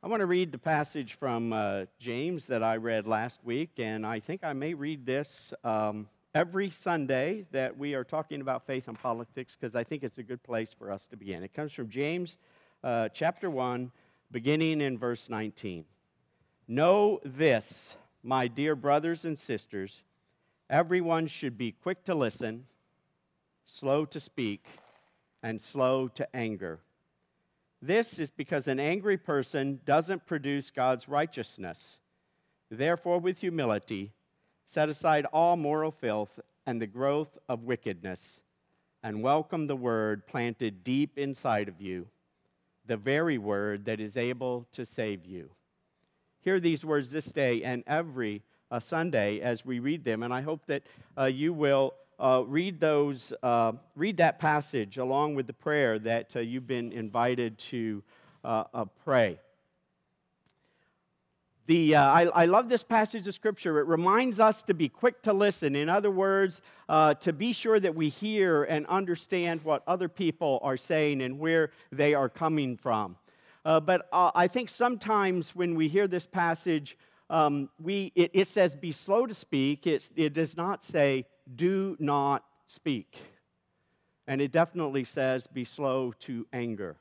I 0.03 0.07
want 0.07 0.21
to 0.21 0.27
read 0.27 0.53
the 0.53 0.59
passage 0.59 1.19
from 1.19 1.53
uh, 1.53 1.85
James 1.99 2.47
that 2.47 2.63
I 2.63 2.79
read 2.79 3.07
last 3.07 3.45
week, 3.45 3.73
and 3.77 4.07
I 4.07 4.21
think 4.21 4.43
I 4.43 4.55
may 4.55 4.73
read 4.73 5.05
this 5.05 5.53
um, 5.65 6.09
every 6.35 6.71
Sunday 6.71 7.45
that 7.53 7.77
we 7.77 7.93
are 7.93 8.05
talking 8.05 8.41
about 8.41 8.67
faith 8.67 8.89
and 8.89 8.99
politics 8.99 9.55
because 9.61 9.77
I 9.77 9.85
think 9.85 10.03
it's 10.03 10.17
a 10.17 10.23
good 10.23 10.43
place 10.43 10.73
for 10.73 10.91
us 10.91 11.07
to 11.09 11.17
begin. 11.19 11.43
It 11.43 11.53
comes 11.53 11.73
from 11.73 11.91
James 11.91 12.39
uh, 12.83 13.11
chapter 13.11 13.51
1, 13.51 13.93
beginning 14.31 14.81
in 14.81 14.97
verse 14.97 15.29
19. 15.29 15.85
Know 16.67 17.21
this, 17.25 17.95
my 18.23 18.49
dear 18.49 18.75
brothers 18.75 19.27
and 19.27 19.39
sisters, 19.39 20.03
everyone 20.71 21.27
should 21.27 21.59
be 21.59 21.73
quick 21.73 22.05
to 22.05 22.15
listen, 22.15 22.65
slow 23.67 24.07
to 24.07 24.19
speak, 24.19 24.65
and 25.43 25.61
slow 25.61 26.09
to 26.09 26.27
anger. 26.35 26.81
This 27.83 28.19
is 28.19 28.31
because 28.31 28.67
an 28.67 28.81
angry 28.81 29.19
person 29.19 29.79
doesn't 29.85 30.25
produce 30.25 30.71
God's 30.71 31.07
righteousness. 31.07 31.99
Therefore, 32.71 33.19
with 33.19 33.41
humility, 33.41 34.13
set 34.65 34.89
aside 34.89 35.27
all 35.35 35.59
moral 35.59 35.91
filth 35.91 36.41
and 36.65 36.81
the 36.81 36.87
growth 36.87 37.37
of 37.47 37.65
wickedness, 37.65 38.41
and 39.03 39.23
welcome 39.23 39.67
the 39.67 39.77
word 39.77 40.27
planted 40.27 40.83
deep 40.83 41.19
inside 41.19 41.69
of 41.69 41.83
you, 41.83 42.07
the 42.87 42.97
very 42.97 43.37
word 43.37 43.85
that 43.85 44.01
is 44.01 44.17
able 44.17 44.67
to 44.73 44.87
save 44.87 45.27
you. 45.27 45.51
Hear 46.45 46.61
these 46.61 46.85
words 46.85 47.11
this 47.11 47.25
day 47.25 47.63
and 47.63 47.83
every 47.87 48.43
uh, 48.71 48.79
Sunday 48.79 49.41
as 49.41 49.65
we 49.65 49.79
read 49.79 50.05
them, 50.05 50.23
and 50.23 50.31
I 50.31 50.43
hope 50.43 50.67
that 50.67 50.83
uh, 51.19 51.25
you 51.25 51.55
will 51.55 51.95
uh, 52.19 52.43
read 52.47 52.81
those, 52.81 53.33
uh, 53.43 53.73
read 53.97 54.19
that 54.19 54.39
passage 54.39 54.99
along 54.99 55.37
with 55.37 55.47
the 55.47 55.55
prayer 55.55 55.99
that 56.01 56.37
uh, 56.37 56.41
you've 56.41 56.67
been 56.67 56.93
invited 56.93 57.57
to 57.71 58.03
uh, 58.45 58.85
pray. 59.05 59.39
The, 61.67 61.97
I, 61.97 62.25
I 62.25 62.45
love 62.45 62.69
this 62.69 62.85
passage 62.85 63.27
of 63.27 63.33
Scripture. 63.33 63.79
It 63.81 63.87
reminds 63.87 64.39
us 64.39 64.63
to 64.65 64.75
be 64.75 64.91
quick 64.91 65.23
to 65.23 65.33
listen. 65.33 65.75
In 65.75 65.89
other 65.89 66.11
words, 66.11 66.61
to 66.91 67.33
be 67.33 67.55
sure 67.55 67.81
that 67.81 67.95
we 67.95 68.11
hear 68.11 68.65
and 68.65 68.87
understand 68.89 69.63
what 69.63 69.83
other 69.87 70.11
people 70.11 70.61
are 70.63 70.77
saying 70.77 71.23
and 71.23 71.39
where 71.39 71.71
they 71.91 72.13
are 72.13 72.29
coming 72.29 72.77
from. 72.77 73.17
Uh, 73.65 73.81
but 73.81 74.09
uh, 74.13 74.31
I 74.35 74.49
think 74.49 74.69
sometimes 74.69 75.55
when 75.55 75.75
we 75.75 75.89
hear 75.89 76.07
this 76.07 76.27
passage, 76.27 76.99
um, 77.31 77.71
we, 77.81 78.13
it, 78.15 78.31
it, 78.35 78.49
says, 78.49 78.77
be 78.77 78.93
slow 78.93 79.27
to 79.27 79.35
speak. 79.35 79.87
It, 79.87 80.11
it 80.17 80.35
does 80.35 80.57
not 80.57 80.85
say, 80.85 81.27
do 81.57 81.97
not 81.99 82.45
speak. 82.69 83.17
And 84.27 84.41
it 84.41 84.53
definitely 84.53 85.05
says, 85.05 85.47
be 85.47 85.65
slow 85.65 86.13
to 86.21 86.47
anger. 86.53 86.97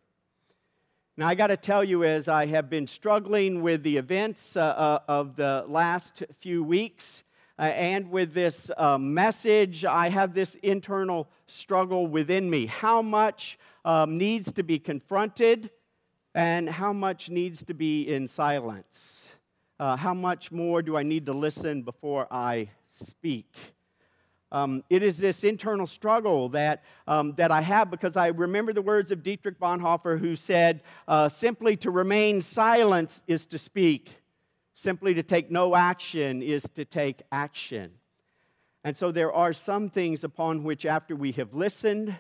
Now, 1.16 1.28
I 1.28 1.36
got 1.36 1.48
to 1.48 1.58
tell 1.58 1.84
you, 1.84 2.04
as 2.04 2.28
I 2.28 2.48
have 2.48 2.70
been 2.70 2.88
struggling 2.88 3.62
with 3.62 3.84
the 3.84 3.98
events 3.98 4.58
uh, 4.58 4.62
uh, 4.62 5.00
of 5.08 5.36
the 5.36 5.66
last 5.68 6.24
few 6.40 6.64
weeks 6.64 7.24
uh, 7.60 7.64
and 7.64 8.10
with 8.10 8.34
this 8.34 8.72
uh, 8.78 8.98
message, 8.98 9.86
I 9.86 10.10
have 10.10 10.34
this 10.34 10.56
internal 10.56 11.30
struggle 11.46 12.08
within 12.08 12.50
me. 12.50 12.66
How 12.66 13.02
much 13.02 13.60
um, 13.86 14.18
needs 14.18 14.52
to 14.54 14.64
be 14.64 14.80
confronted 14.80 15.70
and 16.36 16.70
how 16.70 16.94
much 16.94 17.30
needs 17.30 17.64
to 17.66 17.74
be 17.74 18.04
in 18.04 18.28
silence? 18.28 19.36
Uh, 19.80 19.96
how 19.96 20.14
much 20.14 20.52
more 20.52 20.82
do 20.82 20.98
I 20.98 21.04
need 21.04 21.26
to 21.28 21.34
listen 21.34 21.84
before 21.84 22.28
I 22.32 22.70
speak? 22.92 23.56
Um, 24.52 24.84
it 24.90 25.02
is 25.02 25.18
this 25.18 25.44
internal 25.44 25.88
struggle 25.88 26.50
that, 26.50 26.84
um, 27.08 27.34
that 27.36 27.50
I 27.50 27.62
have 27.62 27.90
because 27.90 28.16
I 28.16 28.28
remember 28.28 28.72
the 28.72 28.84
words 28.84 29.12
of 29.12 29.24
Dietrich 29.24 29.60
Bonhoeffer, 29.60 30.20
who 30.20 30.36
said, 30.36 30.82
uh, 31.08 31.28
simply 31.28 31.76
to 31.78 31.90
remain 31.90 32.42
silent 32.42 33.22
is 33.28 33.48
to 33.48 33.58
speak, 33.58 34.12
simply 34.76 35.16
to 35.16 35.24
take 35.24 35.50
no 35.50 35.76
action 35.76 36.44
is 36.44 36.64
to 36.76 36.86
take 36.86 37.24
action. 37.32 37.92
And 38.84 38.96
so 38.96 39.12
there 39.12 39.32
are 39.32 39.54
some 39.54 39.90
things 39.90 40.24
upon 40.24 40.64
which, 40.64 40.86
after 40.86 41.16
we 41.16 41.32
have 41.32 41.54
listened, 41.54 42.16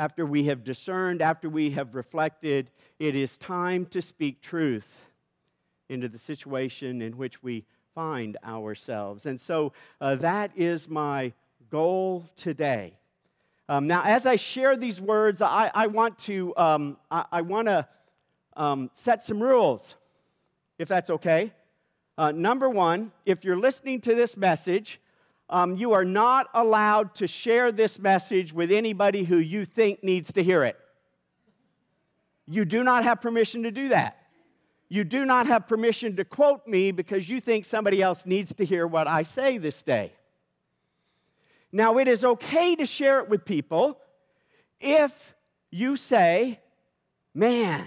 after 0.00 0.24
we 0.24 0.44
have 0.44 0.64
discerned, 0.64 1.20
after 1.20 1.50
we 1.50 1.70
have 1.72 1.94
reflected, 1.94 2.70
it 2.98 3.14
is 3.14 3.36
time 3.36 3.84
to 3.84 4.00
speak 4.00 4.40
truth 4.40 4.98
into 5.90 6.08
the 6.08 6.16
situation 6.16 7.02
in 7.02 7.18
which 7.18 7.42
we 7.42 7.66
find 7.94 8.38
ourselves. 8.42 9.26
And 9.26 9.38
so 9.38 9.74
uh, 10.00 10.14
that 10.16 10.52
is 10.56 10.88
my 10.88 11.34
goal 11.68 12.24
today. 12.34 12.94
Um, 13.68 13.86
now, 13.86 14.00
as 14.02 14.24
I 14.24 14.36
share 14.36 14.74
these 14.74 15.02
words, 15.02 15.42
I, 15.42 15.70
I 15.74 15.86
want 15.88 16.16
to 16.20 16.54
um, 16.56 16.96
I, 17.10 17.26
I 17.30 17.40
want 17.42 17.68
to 17.68 17.86
um, 18.56 18.90
set 18.94 19.22
some 19.22 19.42
rules, 19.42 19.94
if 20.78 20.88
that's 20.88 21.10
okay. 21.10 21.52
Uh, 22.16 22.32
number 22.32 22.70
one, 22.70 23.12
if 23.26 23.44
you're 23.44 23.58
listening 23.58 24.00
to 24.00 24.14
this 24.14 24.34
message, 24.34 24.98
um, 25.50 25.76
you 25.76 25.92
are 25.92 26.04
not 26.04 26.48
allowed 26.54 27.14
to 27.16 27.26
share 27.26 27.72
this 27.72 27.98
message 27.98 28.52
with 28.52 28.70
anybody 28.70 29.24
who 29.24 29.36
you 29.36 29.64
think 29.64 30.02
needs 30.02 30.32
to 30.32 30.42
hear 30.42 30.64
it. 30.64 30.76
You 32.46 32.64
do 32.64 32.82
not 32.82 33.04
have 33.04 33.20
permission 33.20 33.64
to 33.64 33.70
do 33.70 33.88
that. 33.88 34.16
You 34.88 35.04
do 35.04 35.24
not 35.24 35.46
have 35.46 35.68
permission 35.68 36.16
to 36.16 36.24
quote 36.24 36.66
me 36.66 36.92
because 36.92 37.28
you 37.28 37.40
think 37.40 37.64
somebody 37.64 38.00
else 38.00 38.26
needs 38.26 38.54
to 38.54 38.64
hear 38.64 38.86
what 38.86 39.06
I 39.06 39.24
say 39.24 39.58
this 39.58 39.82
day. 39.82 40.12
Now, 41.72 41.98
it 41.98 42.08
is 42.08 42.24
okay 42.24 42.74
to 42.76 42.86
share 42.86 43.20
it 43.20 43.28
with 43.28 43.44
people 43.44 44.00
if 44.80 45.34
you 45.70 45.96
say, 45.96 46.60
Man, 47.32 47.86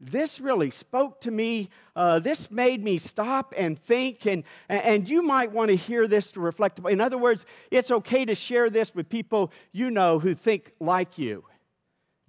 this 0.00 0.40
really 0.40 0.70
spoke 0.70 1.20
to 1.22 1.30
me. 1.30 1.70
Uh, 1.96 2.20
this 2.20 2.50
made 2.50 2.82
me 2.84 2.98
stop 2.98 3.52
and 3.56 3.78
think, 3.78 4.26
and, 4.26 4.44
and 4.68 5.08
you 5.08 5.22
might 5.22 5.50
want 5.50 5.70
to 5.70 5.76
hear 5.76 6.06
this 6.06 6.32
to 6.32 6.40
reflect. 6.40 6.78
In 6.88 7.00
other 7.00 7.18
words, 7.18 7.44
it's 7.70 7.90
okay 7.90 8.24
to 8.24 8.34
share 8.34 8.70
this 8.70 8.94
with 8.94 9.08
people 9.08 9.52
you 9.72 9.90
know 9.90 10.18
who 10.18 10.34
think 10.34 10.72
like 10.78 11.18
you. 11.18 11.44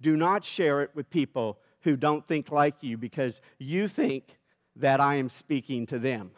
Do 0.00 0.16
not 0.16 0.44
share 0.44 0.82
it 0.82 0.90
with 0.94 1.10
people 1.10 1.58
who 1.82 1.96
don't 1.96 2.26
think 2.26 2.50
like 2.50 2.82
you 2.82 2.96
because 2.96 3.40
you 3.58 3.86
think 3.86 4.36
that 4.76 5.00
I 5.00 5.16
am 5.16 5.28
speaking 5.28 5.86
to 5.86 5.98
them. 5.98 6.32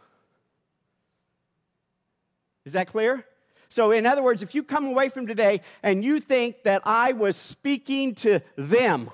Is 2.64 2.74
that 2.74 2.88
clear? 2.88 3.24
So, 3.68 3.90
in 3.90 4.04
other 4.04 4.22
words, 4.22 4.42
if 4.42 4.54
you 4.54 4.62
come 4.62 4.86
away 4.86 5.08
from 5.08 5.26
today 5.26 5.62
and 5.82 6.04
you 6.04 6.20
think 6.20 6.64
that 6.64 6.82
I 6.84 7.12
was 7.12 7.36
speaking 7.36 8.14
to 8.16 8.40
them, 8.56 9.10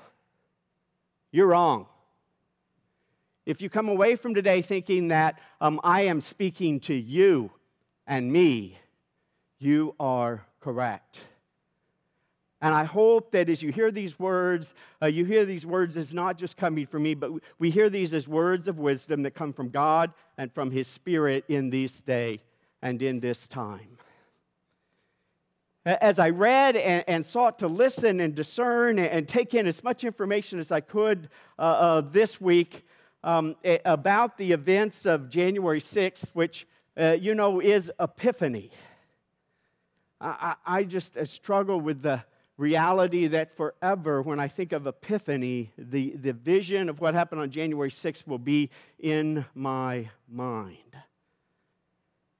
you're 1.31 1.47
wrong. 1.47 1.87
If 3.49 3.63
you 3.63 3.69
come 3.69 3.89
away 3.89 4.15
from 4.15 4.35
today 4.35 4.61
thinking 4.61 5.07
that 5.07 5.39
um, 5.59 5.81
I 5.83 6.01
am 6.01 6.21
speaking 6.21 6.79
to 6.81 6.93
you 6.93 7.49
and 8.05 8.31
me, 8.31 8.77
you 9.57 9.95
are 9.99 10.45
correct. 10.59 11.21
And 12.61 12.75
I 12.75 12.83
hope 12.83 13.31
that 13.31 13.49
as 13.49 13.63
you 13.63 13.71
hear 13.71 13.89
these 13.89 14.19
words, 14.19 14.75
uh, 15.01 15.07
you 15.07 15.25
hear 15.25 15.45
these 15.45 15.65
words 15.65 15.97
as 15.97 16.13
not 16.13 16.37
just 16.37 16.57
coming 16.57 16.85
from 16.85 17.01
me, 17.01 17.15
but 17.15 17.31
we 17.57 17.71
hear 17.71 17.89
these 17.89 18.13
as 18.13 18.27
words 18.27 18.67
of 18.67 18.77
wisdom 18.77 19.23
that 19.23 19.31
come 19.31 19.51
from 19.51 19.69
God 19.69 20.13
and 20.37 20.53
from 20.53 20.69
His 20.69 20.87
Spirit 20.87 21.43
in 21.47 21.71
this 21.71 22.01
day 22.01 22.43
and 22.83 23.01
in 23.01 23.19
this 23.19 23.47
time. 23.47 23.97
As 25.87 26.19
I 26.19 26.29
read 26.29 26.75
and, 26.75 27.03
and 27.07 27.25
sought 27.25 27.57
to 27.59 27.67
listen 27.67 28.19
and 28.19 28.35
discern 28.35 28.99
and, 28.99 29.27
take 29.27 29.55
in 29.55 29.65
as 29.65 29.83
much 29.83 30.03
information 30.03 30.59
as 30.59 30.71
I 30.71 30.81
could 30.81 31.29
uh, 31.57 31.61
uh, 31.61 32.01
this 32.01 32.39
week 32.39 32.85
um, 33.23 33.55
about 33.85 34.37
the 34.37 34.51
events 34.51 35.05
of 35.05 35.29
January 35.29 35.81
6th, 35.81 36.29
which, 36.33 36.67
uh, 36.97 37.17
you 37.19 37.35
know, 37.35 37.59
is 37.59 37.91
Epiphany, 37.99 38.71
I, 40.21 40.55
I 40.65 40.83
just 40.83 41.17
uh, 41.17 41.25
struggle 41.25 41.79
with 41.79 42.01
the 42.01 42.23
reality 42.57 43.27
that 43.27 43.55
forever, 43.55 44.21
when 44.21 44.39
I 44.39 44.49
think 44.49 44.73
of 44.73 44.85
Epiphany, 44.85 45.71
the, 45.77 46.15
the 46.17 46.33
vision 46.33 46.89
of 46.89 46.99
what 46.99 47.13
happened 47.13 47.41
on 47.41 47.49
January 47.51 47.89
6th 47.89 48.27
will 48.27 48.37
be 48.37 48.69
in 48.99 49.45
my 49.55 50.09
mind. 50.29 50.75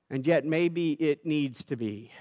And 0.09 0.25
yet, 0.27 0.43
maybe 0.43 0.93
it 0.93 1.25
needs 1.25 1.63
to 1.65 1.77
be. 1.77 2.11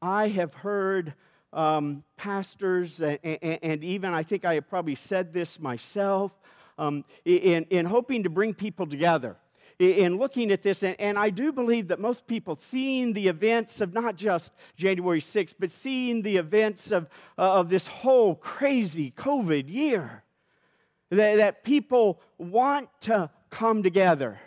I 0.00 0.28
have 0.28 0.54
heard 0.54 1.14
um, 1.54 2.04
pastors, 2.16 3.00
and, 3.00 3.18
and, 3.22 3.84
even 3.84 4.12
I 4.12 4.22
think 4.22 4.44
I 4.44 4.54
have 4.54 4.68
probably 4.68 4.96
said 4.96 5.32
this 5.32 5.58
myself, 5.58 6.32
um, 6.76 7.04
in, 7.24 7.64
in 7.70 7.86
hoping 7.86 8.24
to 8.24 8.30
bring 8.30 8.52
people 8.52 8.86
together 8.86 9.36
in 9.78 10.18
looking 10.18 10.50
at 10.52 10.62
this, 10.62 10.82
and, 10.82 11.18
I 11.18 11.30
do 11.30 11.52
believe 11.52 11.88
that 11.88 11.98
most 11.98 12.26
people 12.26 12.56
seeing 12.56 13.12
the 13.12 13.28
events 13.28 13.80
of 13.80 13.92
not 13.92 14.16
just 14.16 14.52
January 14.76 15.20
6th, 15.20 15.54
but 15.58 15.72
seeing 15.72 16.22
the 16.22 16.36
events 16.36 16.92
of, 16.92 17.08
uh, 17.38 17.54
of 17.54 17.68
this 17.68 17.86
whole 17.86 18.36
crazy 18.36 19.12
COVID 19.16 19.68
year, 19.68 20.22
that, 21.10 21.36
that 21.36 21.64
people 21.64 22.20
want 22.38 22.88
to 23.02 23.30
come 23.50 23.82
together. 23.82 24.38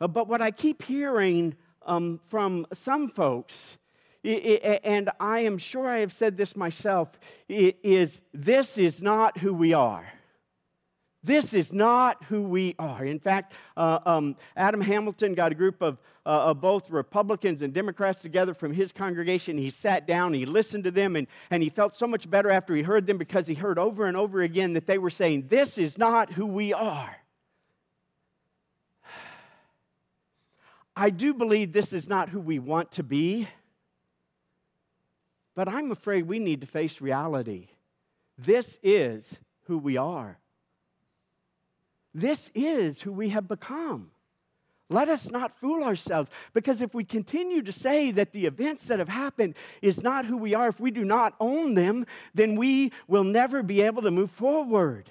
Uh, 0.00 0.08
but 0.08 0.28
what 0.28 0.42
I 0.42 0.50
keep 0.50 0.82
hearing 0.82 1.54
um, 1.86 2.20
from 2.26 2.66
some 2.72 3.08
folks, 3.08 3.78
and 4.24 5.10
I 5.20 5.40
am 5.40 5.58
sure 5.58 5.86
I 5.86 5.98
have 5.98 6.12
said 6.12 6.36
this 6.36 6.56
myself, 6.56 7.08
is 7.48 8.20
this 8.32 8.78
is 8.78 9.02
not 9.02 9.38
who 9.38 9.52
we 9.52 9.74
are. 9.74 10.06
This 11.24 11.54
is 11.54 11.72
not 11.72 12.22
who 12.24 12.42
we 12.42 12.74
are. 12.78 13.02
In 13.02 13.18
fact, 13.18 13.54
uh, 13.78 13.98
um, 14.04 14.36
Adam 14.56 14.82
Hamilton 14.82 15.32
got 15.32 15.52
a 15.52 15.54
group 15.54 15.80
of, 15.80 15.98
uh, 16.26 16.50
of, 16.50 16.60
both 16.60 16.90
Republicans 16.90 17.62
and 17.62 17.72
Democrats 17.72 18.20
together 18.20 18.52
from 18.52 18.74
his 18.74 18.92
congregation. 18.92 19.56
He 19.56 19.70
sat 19.70 20.06
down, 20.06 20.34
he 20.34 20.44
listened 20.44 20.84
to 20.84 20.90
them, 20.90 21.16
and, 21.16 21.26
and 21.50 21.62
he 21.62 21.70
felt 21.70 21.94
so 21.94 22.06
much 22.06 22.28
better 22.28 22.50
after 22.50 22.74
he 22.74 22.82
heard 22.82 23.06
them 23.06 23.16
because 23.16 23.46
he 23.46 23.54
heard 23.54 23.78
over 23.78 24.04
and 24.04 24.18
over 24.18 24.42
again 24.42 24.74
that 24.74 24.86
they 24.86 24.98
were 24.98 25.08
saying, 25.08 25.46
This 25.48 25.78
is 25.78 25.96
not 25.96 26.30
who 26.30 26.44
we 26.44 26.74
are. 26.74 27.16
I 30.94 31.08
do 31.08 31.32
believe 31.32 31.72
this 31.72 31.94
is 31.94 32.06
not 32.06 32.28
who 32.28 32.40
we 32.40 32.58
want 32.58 32.90
to 32.92 33.02
be, 33.02 33.48
but 35.54 35.68
I'm 35.68 35.90
afraid 35.90 36.26
we 36.26 36.38
need 36.38 36.60
to 36.62 36.66
face 36.66 37.00
reality. 37.00 37.68
This 38.38 38.78
is 38.82 39.36
who 39.66 39.78
we 39.78 39.96
are. 39.96 40.38
This 42.12 42.50
is 42.54 43.02
who 43.02 43.12
we 43.12 43.30
have 43.30 43.48
become. 43.48 44.10
Let 44.90 45.08
us 45.08 45.30
not 45.30 45.58
fool 45.58 45.82
ourselves 45.82 46.30
because 46.52 46.82
if 46.82 46.94
we 46.94 47.04
continue 47.04 47.62
to 47.62 47.72
say 47.72 48.10
that 48.12 48.32
the 48.32 48.46
events 48.46 48.86
that 48.86 48.98
have 48.98 49.08
happened 49.08 49.56
is 49.80 50.02
not 50.02 50.26
who 50.26 50.36
we 50.36 50.54
are, 50.54 50.68
if 50.68 50.78
we 50.78 50.90
do 50.90 51.04
not 51.04 51.34
own 51.40 51.74
them, 51.74 52.06
then 52.34 52.54
we 52.54 52.92
will 53.08 53.24
never 53.24 53.62
be 53.62 53.80
able 53.80 54.02
to 54.02 54.10
move 54.10 54.30
forward. 54.30 55.08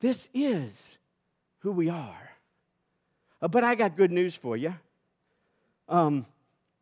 This 0.00 0.28
is 0.32 0.70
who 1.60 1.72
we 1.72 1.88
are. 1.88 2.30
Uh, 3.42 3.48
but 3.48 3.64
I 3.64 3.74
got 3.74 3.96
good 3.96 4.12
news 4.12 4.34
for 4.34 4.56
you. 4.56 4.74
Um, 5.88 6.24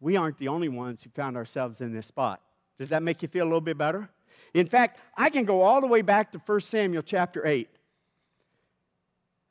we 0.00 0.16
aren't 0.16 0.38
the 0.38 0.48
only 0.48 0.68
ones 0.68 1.02
who 1.02 1.10
found 1.10 1.36
ourselves 1.36 1.80
in 1.80 1.92
this 1.92 2.06
spot. 2.06 2.40
Does 2.78 2.90
that 2.90 3.02
make 3.02 3.22
you 3.22 3.28
feel 3.28 3.44
a 3.44 3.48
little 3.48 3.60
bit 3.60 3.78
better? 3.78 4.08
In 4.54 4.66
fact, 4.66 5.00
I 5.16 5.30
can 5.30 5.44
go 5.44 5.62
all 5.62 5.80
the 5.80 5.86
way 5.86 6.02
back 6.02 6.32
to 6.32 6.38
1 6.38 6.60
Samuel 6.60 7.02
chapter 7.02 7.46
8. 7.46 7.68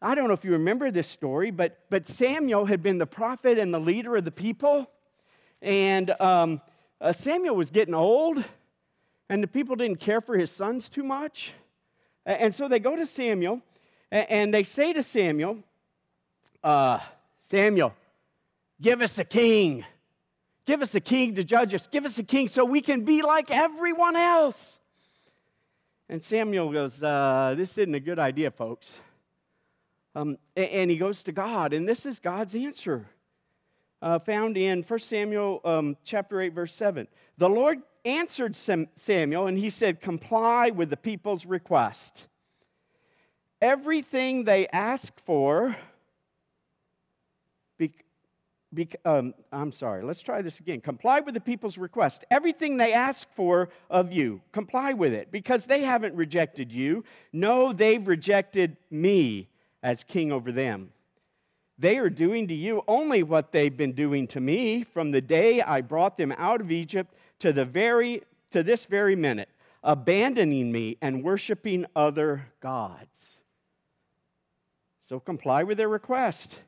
I 0.01 0.13
don't 0.13 0.27
know 0.27 0.33
if 0.33 0.45
you 0.45 0.51
remember 0.51 0.91
this 0.91 1.07
story, 1.07 1.51
but, 1.51 1.79
but 1.89 2.05
Samuel 2.07 2.65
had 2.65 2.83
been 2.83 2.97
the 2.97 3.07
prophet 3.07 3.57
and 3.57 3.73
the 3.73 3.79
leader 3.79 4.15
of 4.15 4.25
the 4.25 4.31
people. 4.31 4.89
And 5.61 6.13
um, 6.19 6.61
uh, 7.01 7.11
Samuel 7.11 7.55
was 7.55 7.71
getting 7.71 7.95
old, 7.95 8.43
and 9.29 9.41
the 9.41 9.47
people 9.47 9.75
didn't 9.75 9.99
care 9.99 10.21
for 10.21 10.37
his 10.37 10.51
sons 10.51 10.89
too 10.89 11.03
much. 11.03 11.53
And 12.25 12.53
so 12.53 12.67
they 12.67 12.79
go 12.79 12.95
to 12.95 13.05
Samuel, 13.05 13.61
and 14.11 14.53
they 14.53 14.63
say 14.63 14.93
to 14.93 15.01
Samuel, 15.01 15.59
uh, 16.63 16.99
Samuel, 17.41 17.93
give 18.81 19.01
us 19.01 19.17
a 19.17 19.23
king. 19.23 19.85
Give 20.65 20.81
us 20.81 20.95
a 20.95 20.99
king 20.99 21.35
to 21.35 21.43
judge 21.43 21.73
us. 21.73 21.87
Give 21.87 22.05
us 22.05 22.17
a 22.17 22.23
king 22.23 22.47
so 22.47 22.65
we 22.65 22.81
can 22.81 23.05
be 23.05 23.21
like 23.21 23.51
everyone 23.51 24.15
else. 24.15 24.79
And 26.09 26.21
Samuel 26.21 26.71
goes, 26.71 27.01
uh, 27.01 27.55
This 27.57 27.77
isn't 27.77 27.95
a 27.95 27.99
good 27.99 28.19
idea, 28.19 28.51
folks. 28.51 28.89
Um, 30.15 30.37
and 30.55 30.89
he 30.89 30.97
goes 30.97 31.23
to 31.23 31.31
God, 31.31 31.73
and 31.73 31.87
this 31.87 32.05
is 32.05 32.19
God's 32.19 32.55
answer. 32.55 33.05
Uh, 34.01 34.19
found 34.19 34.55
in 34.55 34.83
1 34.83 34.99
Samuel 34.99 35.61
um, 35.65 35.97
chapter 36.03 36.39
8, 36.39 36.53
verse 36.53 36.73
7. 36.73 37.07
The 37.37 37.49
Lord 37.49 37.79
answered 38.05 38.55
Samuel, 38.55 39.47
and 39.47 39.57
he 39.57 39.69
said, 39.69 39.99
Comply 39.99 40.69
with 40.69 40.89
the 40.89 40.97
people's 40.97 41.45
request. 41.45 42.27
Everything 43.61 44.43
they 44.43 44.67
ask 44.67 45.11
for, 45.25 45.75
um, 49.05 49.33
I'm 49.51 49.71
sorry, 49.71 50.03
let's 50.03 50.21
try 50.21 50.41
this 50.41 50.59
again. 50.59 50.81
Comply 50.81 51.19
with 51.19 51.33
the 51.33 51.41
people's 51.41 51.77
request. 51.77 52.25
Everything 52.31 52.77
they 52.77 52.93
ask 52.93 53.27
for 53.35 53.69
of 53.89 54.11
you, 54.11 54.41
comply 54.51 54.93
with 54.93 55.13
it 55.13 55.31
because 55.31 55.65
they 55.65 55.81
haven't 55.81 56.15
rejected 56.15 56.71
you. 56.71 57.03
No, 57.31 57.73
they've 57.73 58.05
rejected 58.07 58.77
me 58.89 59.49
as 59.83 60.03
king 60.03 60.31
over 60.31 60.51
them. 60.51 60.91
They 61.77 61.97
are 61.97 62.09
doing 62.09 62.47
to 62.47 62.53
you 62.53 62.83
only 62.87 63.23
what 63.23 63.51
they've 63.51 63.75
been 63.75 63.93
doing 63.93 64.27
to 64.27 64.39
me 64.39 64.83
from 64.83 65.11
the 65.11 65.21
day 65.21 65.61
I 65.61 65.81
brought 65.81 66.17
them 66.17 66.33
out 66.37 66.61
of 66.61 66.71
Egypt 66.71 67.13
to 67.39 67.51
the 67.51 67.65
very 67.65 68.23
to 68.51 68.63
this 68.63 68.85
very 68.85 69.17
minute, 69.17 69.49
abandoning 69.83 70.71
me 70.71 70.97
and 71.01 71.23
worshiping 71.23 71.85
other 71.95 72.47
gods. 72.61 73.37
So 75.01 75.19
comply 75.19 75.63
with 75.63 75.77
their 75.77 75.89
request. 75.89 76.61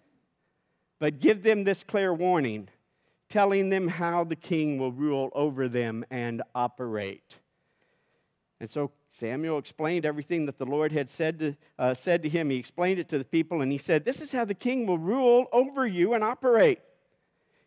But 1.00 1.20
give 1.20 1.44
them 1.44 1.64
this 1.64 1.84
clear 1.84 2.14
warning, 2.14 2.70
telling 3.30 3.70
them 3.70 3.88
how 3.88 4.24
the 4.24 4.36
king 4.36 4.80
will 4.80 4.92
rule 4.92 5.30
over 5.34 5.68
them 5.68 6.06
and 6.10 6.42
operate. 6.56 7.40
And 8.60 8.70
so 8.70 8.92
Samuel 9.12 9.58
explained 9.58 10.06
everything 10.06 10.46
that 10.46 10.58
the 10.58 10.66
Lord 10.66 10.92
had 10.92 11.10
said 11.10 11.40
to, 11.40 11.58
uh, 11.78 11.94
said 11.94 12.24
to 12.24 12.30
him. 12.30 12.50
He 12.50 12.58
explained 12.58 13.00
it 13.00 13.10
to 13.10 13.18
the 13.18 13.26
people, 13.26 13.62
and 13.62 13.72
he 13.72 13.78
said, 13.78 14.06
This 14.06 14.22
is 14.22 14.32
how 14.32 14.46
the 14.46 14.54
king 14.54 14.86
will 14.86 14.98
rule 14.98 15.48
over 15.52 15.86
you 15.86 16.14
and 16.14 16.24
operate. 16.24 16.80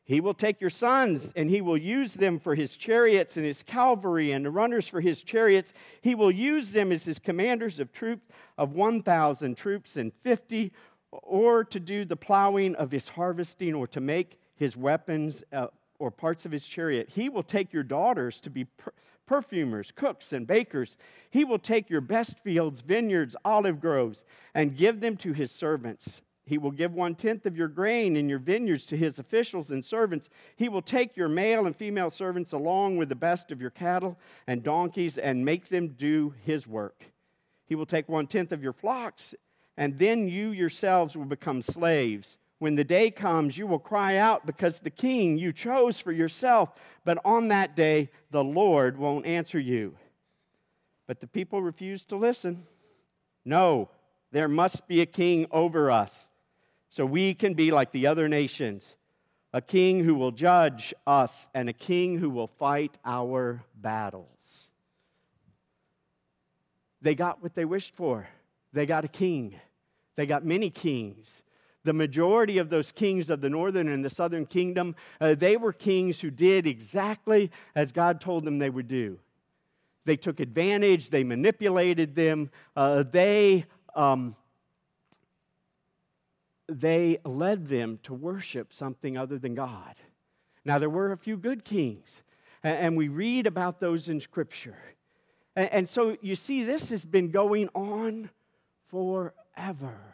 He 0.04 0.20
will 0.20 0.34
take 0.34 0.60
your 0.60 0.70
sons, 0.70 1.32
and 1.36 1.48
he 1.48 1.60
will 1.60 1.76
use 1.76 2.14
them 2.14 2.40
for 2.40 2.56
his 2.56 2.76
chariots 2.76 3.36
and 3.36 3.46
his 3.46 3.62
cavalry, 3.62 4.32
and 4.32 4.44
the 4.44 4.50
runners 4.50 4.88
for 4.88 5.00
his 5.00 5.22
chariots. 5.22 5.72
He 6.00 6.16
will 6.16 6.32
use 6.32 6.72
them 6.72 6.90
as 6.90 7.04
his 7.04 7.20
commanders 7.20 7.78
of 7.78 7.92
troops 7.92 8.26
of 8.58 8.72
1,000 8.72 9.56
troops 9.56 9.96
and 9.96 10.12
50, 10.22 10.72
or 11.12 11.64
to 11.64 11.80
do 11.80 12.04
the 12.04 12.16
plowing 12.16 12.74
of 12.76 12.90
his 12.90 13.08
harvesting, 13.10 13.74
or 13.74 13.86
to 13.88 14.00
make 14.00 14.38
his 14.56 14.76
weapons 14.76 15.42
uh, 15.52 15.68
or 15.98 16.10
parts 16.10 16.44
of 16.44 16.52
his 16.52 16.66
chariot. 16.66 17.08
He 17.10 17.28
will 17.28 17.42
take 17.42 17.72
your 17.72 17.82
daughters 17.82 18.40
to 18.40 18.50
be 18.50 18.64
per- 18.64 18.92
perfumers, 19.26 19.92
cooks, 19.92 20.32
and 20.32 20.46
bakers. 20.46 20.96
He 21.30 21.44
will 21.44 21.58
take 21.58 21.88
your 21.88 22.00
best 22.00 22.38
fields, 22.40 22.80
vineyards, 22.80 23.36
olive 23.44 23.80
groves, 23.80 24.24
and 24.54 24.76
give 24.76 25.00
them 25.00 25.16
to 25.18 25.32
his 25.32 25.52
servants. 25.52 26.20
He 26.44 26.58
will 26.58 26.72
give 26.72 26.92
one 26.92 27.14
tenth 27.14 27.46
of 27.46 27.56
your 27.56 27.68
grain 27.68 28.16
and 28.16 28.28
your 28.28 28.40
vineyards 28.40 28.86
to 28.86 28.96
his 28.96 29.20
officials 29.20 29.70
and 29.70 29.84
servants. 29.84 30.28
He 30.56 30.68
will 30.68 30.82
take 30.82 31.16
your 31.16 31.28
male 31.28 31.66
and 31.66 31.76
female 31.76 32.10
servants 32.10 32.52
along 32.52 32.96
with 32.96 33.08
the 33.08 33.14
best 33.14 33.52
of 33.52 33.60
your 33.60 33.70
cattle 33.70 34.18
and 34.48 34.64
donkeys 34.64 35.16
and 35.16 35.44
make 35.44 35.68
them 35.68 35.90
do 35.90 36.34
his 36.44 36.66
work. 36.66 37.04
He 37.66 37.76
will 37.76 37.86
take 37.86 38.08
one 38.08 38.26
tenth 38.26 38.50
of 38.50 38.64
your 38.64 38.72
flocks, 38.72 39.32
and 39.80 39.98
then 39.98 40.28
you 40.28 40.50
yourselves 40.50 41.16
will 41.16 41.24
become 41.24 41.62
slaves. 41.62 42.36
When 42.58 42.74
the 42.74 42.84
day 42.84 43.10
comes, 43.10 43.56
you 43.56 43.66
will 43.66 43.78
cry 43.78 44.18
out 44.18 44.44
because 44.44 44.78
the 44.78 44.90
king 44.90 45.38
you 45.38 45.52
chose 45.52 45.98
for 45.98 46.12
yourself, 46.12 46.68
but 47.06 47.16
on 47.24 47.48
that 47.48 47.76
day, 47.76 48.10
the 48.30 48.44
Lord 48.44 48.98
won't 48.98 49.24
answer 49.24 49.58
you. 49.58 49.96
But 51.06 51.20
the 51.20 51.26
people 51.26 51.62
refused 51.62 52.10
to 52.10 52.16
listen. 52.16 52.66
No, 53.46 53.88
there 54.32 54.48
must 54.48 54.86
be 54.86 55.00
a 55.00 55.06
king 55.06 55.46
over 55.50 55.90
us, 55.90 56.28
so 56.90 57.06
we 57.06 57.32
can 57.32 57.54
be 57.54 57.70
like 57.70 57.90
the 57.90 58.06
other 58.06 58.28
nations 58.28 58.96
a 59.54 59.62
king 59.62 60.04
who 60.04 60.14
will 60.14 60.30
judge 60.30 60.92
us 61.06 61.48
and 61.54 61.70
a 61.70 61.72
king 61.72 62.18
who 62.18 62.28
will 62.28 62.48
fight 62.48 62.98
our 63.02 63.64
battles. 63.74 64.68
They 67.00 67.14
got 67.14 67.42
what 67.42 67.54
they 67.54 67.64
wished 67.64 67.94
for. 67.94 68.28
They 68.74 68.84
got 68.84 69.06
a 69.06 69.08
king. 69.08 69.58
They 70.20 70.26
got 70.26 70.44
many 70.44 70.68
kings. 70.68 71.44
The 71.84 71.94
majority 71.94 72.58
of 72.58 72.68
those 72.68 72.92
kings 72.92 73.30
of 73.30 73.40
the 73.40 73.48
northern 73.48 73.88
and 73.88 74.04
the 74.04 74.10
southern 74.10 74.44
kingdom, 74.44 74.94
uh, 75.18 75.34
they 75.34 75.56
were 75.56 75.72
kings 75.72 76.20
who 76.20 76.30
did 76.30 76.66
exactly 76.66 77.50
as 77.74 77.90
God 77.90 78.20
told 78.20 78.44
them 78.44 78.58
they 78.58 78.68
would 78.68 78.86
do. 78.86 79.18
They 80.04 80.18
took 80.18 80.38
advantage, 80.38 81.08
they 81.08 81.24
manipulated 81.24 82.14
them, 82.14 82.50
uh, 82.76 83.04
they, 83.10 83.64
um, 83.94 84.36
they 86.68 87.16
led 87.24 87.68
them 87.68 87.98
to 88.02 88.12
worship 88.12 88.74
something 88.74 89.16
other 89.16 89.38
than 89.38 89.54
God. 89.54 89.94
Now, 90.66 90.78
there 90.78 90.90
were 90.90 91.12
a 91.12 91.16
few 91.16 91.38
good 91.38 91.64
kings, 91.64 92.22
and, 92.62 92.94
we 92.94 93.08
read 93.08 93.46
about 93.46 93.80
those 93.80 94.10
in 94.10 94.20
Scripture. 94.20 94.76
And 95.56 95.88
so 95.88 96.18
you 96.20 96.36
see, 96.36 96.62
this 96.62 96.90
has 96.90 97.06
been 97.06 97.30
going 97.30 97.70
on 97.74 98.28
forever. 98.90 100.09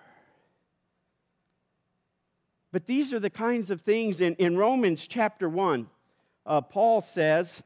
But 2.76 2.84
these 2.84 3.14
are 3.14 3.18
the 3.18 3.30
kinds 3.30 3.70
of 3.70 3.80
things 3.80 4.20
in, 4.20 4.34
in 4.34 4.58
Romans 4.58 5.06
chapter 5.06 5.48
1. 5.48 5.88
Uh, 6.44 6.60
Paul 6.60 7.00
says, 7.00 7.62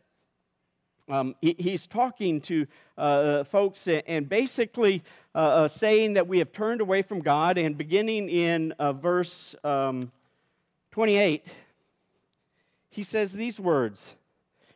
um, 1.09 1.35
he, 1.41 1.57
he's 1.59 1.89
talking 1.89 2.41
to 2.43 2.65
uh, 2.97 3.43
folks 3.43 3.89
and 3.89 4.29
basically 4.29 5.03
uh, 5.35 5.39
uh, 5.39 5.67
saying 5.67 6.13
that 6.13 6.29
we 6.29 6.39
have 6.39 6.53
turned 6.53 6.81
away 6.81 7.03
from 7.03 7.23
God. 7.23 7.59
And 7.59 7.77
beginning 7.77 8.29
in 8.29 8.71
uh, 8.79 8.93
verse 8.93 9.57
um, 9.65 10.13
28, 10.93 11.45
he 12.91 13.03
says 13.03 13.33
these 13.33 13.59
words 13.59 14.15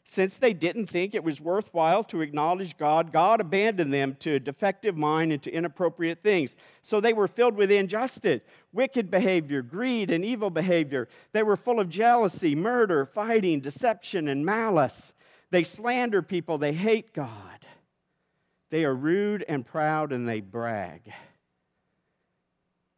since 0.05 0.37
they 0.37 0.53
didn't 0.53 0.87
think 0.87 1.15
it 1.15 1.25
was 1.25 1.41
worthwhile 1.41 2.05
to 2.05 2.21
acknowledge 2.21 2.77
God, 2.77 3.13
God 3.13 3.41
abandoned 3.41 3.93
them 3.93 4.17
to 4.21 4.35
a 4.35 4.41
defective 4.41 4.97
mind 4.97 5.33
and 5.33 5.43
to 5.43 5.51
inappropriate 5.51 6.23
things. 6.23 6.55
So 6.83 7.01
they 7.01 7.13
were 7.13 7.27
filled 7.27 7.57
with 7.57 7.71
injustice, 7.71 8.43
wicked 8.73 9.11
behavior, 9.11 9.63
greed, 9.63 10.11
and 10.11 10.25
evil 10.25 10.51
behavior. 10.51 11.09
They 11.33 11.43
were 11.43 11.57
full 11.57 11.81
of 11.81 11.89
jealousy, 11.89 12.55
murder, 12.55 13.07
fighting, 13.07 13.61
deception, 13.61 14.29
and 14.29 14.45
malice. 14.45 15.15
They 15.51 15.65
slander 15.65 16.23
people, 16.23 16.59
they 16.59 16.73
hate 16.73 17.15
God. 17.15 17.67
They 18.71 18.85
are 18.85 18.95
rude 18.95 19.45
and 19.49 19.65
proud, 19.65 20.13
and 20.13 20.29
they 20.29 20.41
brag. 20.41 21.13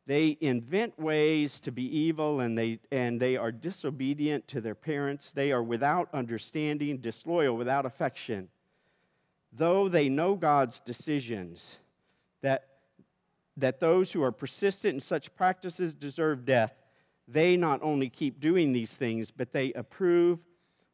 They 0.06 0.38
invent 0.40 0.98
ways 1.00 1.58
to 1.60 1.72
be 1.72 1.82
evil 1.82 2.40
and 2.40 2.56
they, 2.56 2.78
and 2.92 3.20
they 3.20 3.36
are 3.36 3.50
disobedient 3.50 4.46
to 4.48 4.60
their 4.60 4.76
parents. 4.76 5.32
They 5.32 5.50
are 5.50 5.62
without 5.62 6.08
understanding, 6.14 6.98
disloyal, 6.98 7.56
without 7.56 7.86
affection. 7.86 8.48
Though 9.52 9.88
they 9.88 10.08
know 10.08 10.36
God's 10.36 10.78
decisions, 10.78 11.78
that, 12.42 12.68
that 13.56 13.80
those 13.80 14.12
who 14.12 14.22
are 14.22 14.32
persistent 14.32 14.94
in 14.94 15.00
such 15.00 15.34
practices 15.34 15.92
deserve 15.92 16.44
death, 16.44 16.74
they 17.26 17.56
not 17.56 17.80
only 17.82 18.08
keep 18.08 18.38
doing 18.38 18.72
these 18.72 18.94
things, 18.94 19.32
but 19.32 19.52
they 19.52 19.72
approve, 19.72 20.38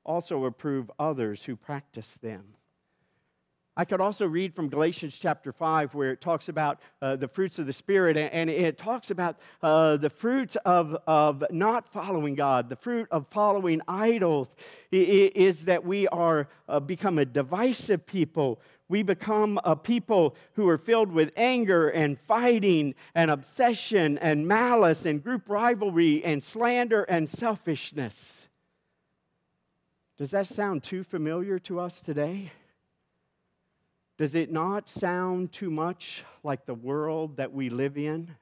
also 0.05 0.46
approve 0.46 0.90
others 0.98 1.44
who 1.44 1.55
practice 1.55 2.16
them. 2.22 2.55
I 3.74 3.87
could 3.87 4.02
also 4.02 4.26
read 4.26 4.54
from 4.54 4.68
Galatians 4.68 5.18
chapter 5.18 5.50
5, 5.50 5.94
where 5.94 6.12
it 6.12 6.20
talks 6.20 6.50
about 6.50 6.80
uh, 7.00 7.16
the 7.16 7.26
fruits 7.26 7.58
of 7.58 7.64
the 7.64 7.72
Spirit, 7.72 8.18
and 8.18 8.50
it 8.50 8.76
talks 8.76 9.11
about 9.11 9.38
uh, 9.62 9.96
the 9.96 10.11
fruits 10.11 10.56
of, 10.66 10.94
of 11.06 11.42
not 11.50 11.88
following 11.88 12.35
God, 12.35 12.68
the 12.68 12.76
fruit 12.76 13.08
of 13.11 13.26
following 13.30 13.80
idols, 13.88 14.54
is 14.90 15.64
that 15.64 15.87
we 15.87 16.06
are 16.08 16.48
uh, 16.68 16.80
become 16.80 17.18
a 17.18 17.24
divisive 17.24 18.04
people. 18.04 18.61
We 18.90 19.02
become 19.02 19.58
a 19.64 19.74
people 19.74 20.37
who 20.52 20.68
are 20.68 20.76
filled 20.76 21.11
with 21.11 21.32
anger 21.35 21.88
and 21.88 22.20
fighting 22.20 22.94
and 23.14 23.30
obsession 23.30 24.18
and 24.18 24.46
malice 24.46 25.06
and 25.06 25.24
group 25.24 25.48
rivalry 25.48 26.22
and 26.22 26.44
slander 26.44 27.04
and 27.04 27.26
selfishness. 27.26 28.48
Does 30.18 30.30
that 30.32 30.46
sound 30.46 30.82
too 30.82 31.02
familiar 31.02 31.58
to 31.61 31.80
us 31.80 32.02
today? 32.02 32.52
Does 34.22 34.37
it 34.37 34.52
not 34.52 34.88
sound 34.88 35.50
too 35.50 35.68
much 35.68 36.22
like 36.44 36.64
the 36.64 36.76
world 36.76 37.38
that 37.38 37.52
we 37.52 37.70
live 37.70 37.98
in? 37.98 38.32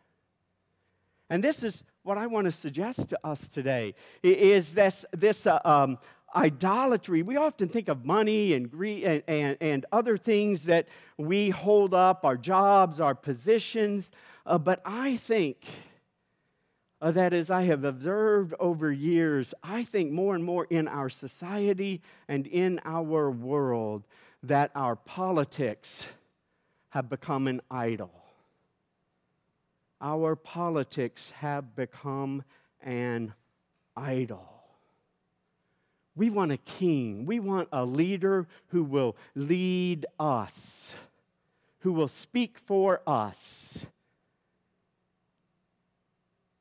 And 1.31 1.43
this 1.43 1.63
is 1.63 1.85
what 2.03 2.19
I 2.19 2.27
want 2.27 2.45
to 2.45 2.53
suggest 2.53 3.09
to 3.09 3.19
us 3.25 3.49
today 3.49 3.95
is 4.23 4.75
this, 4.75 5.07
this 5.13 5.47
uh, 5.47 5.59
um, 5.65 5.97
idolatry. 6.37 7.23
We 7.23 7.39
often 7.39 7.71
think 7.71 7.89
of 7.89 8.05
money 8.05 8.53
and, 8.53 8.71
greed 8.71 9.05
and, 9.05 9.23
and, 9.27 9.57
and, 9.63 9.87
other 9.91 10.19
things 10.19 10.65
that 10.65 10.87
we 11.17 11.49
hold 11.49 11.95
up, 11.95 12.27
our 12.27 12.37
jobs, 12.37 13.01
our 13.01 13.15
positions. 13.15 14.11
Uh, 14.45 14.59
but 14.59 14.83
I 14.85 15.17
think 15.17 15.65
uh, 17.01 17.11
that 17.13 17.33
as 17.33 17.49
I 17.49 17.63
have 17.63 17.85
observed 17.85 18.53
over 18.61 18.93
years, 18.93 19.55
I 19.63 19.85
think 19.85 20.13
more 20.13 20.35
and 20.35 20.45
more 20.45 20.67
in 20.69 20.89
our 20.89 21.09
society 21.09 22.03
and 22.29 22.47
in 22.47 22.83
our 22.85 23.31
world 23.31 24.05
that 24.43 24.71
our 24.75 24.97
politics 24.97 26.07
have 26.91 27.09
become 27.09 27.47
an 27.47 27.61
idol. 27.71 28.13
Our 30.01 30.35
politics 30.35 31.31
have 31.37 31.77
become 31.77 32.43
an 32.83 33.35
idol. 33.97 34.49
We 36.17 36.31
want 36.31 36.53
a 36.53 36.57
king. 36.57 37.27
We 37.27 37.39
want 37.39 37.69
a 37.73 37.85
leader 37.85 38.47
who 38.69 38.83
will 38.83 39.17
lead 39.35 40.07
us, 40.19 40.95
who 41.81 41.93
will 41.93 42.09
speak 42.09 42.59
for 42.59 43.03
us. 43.07 43.87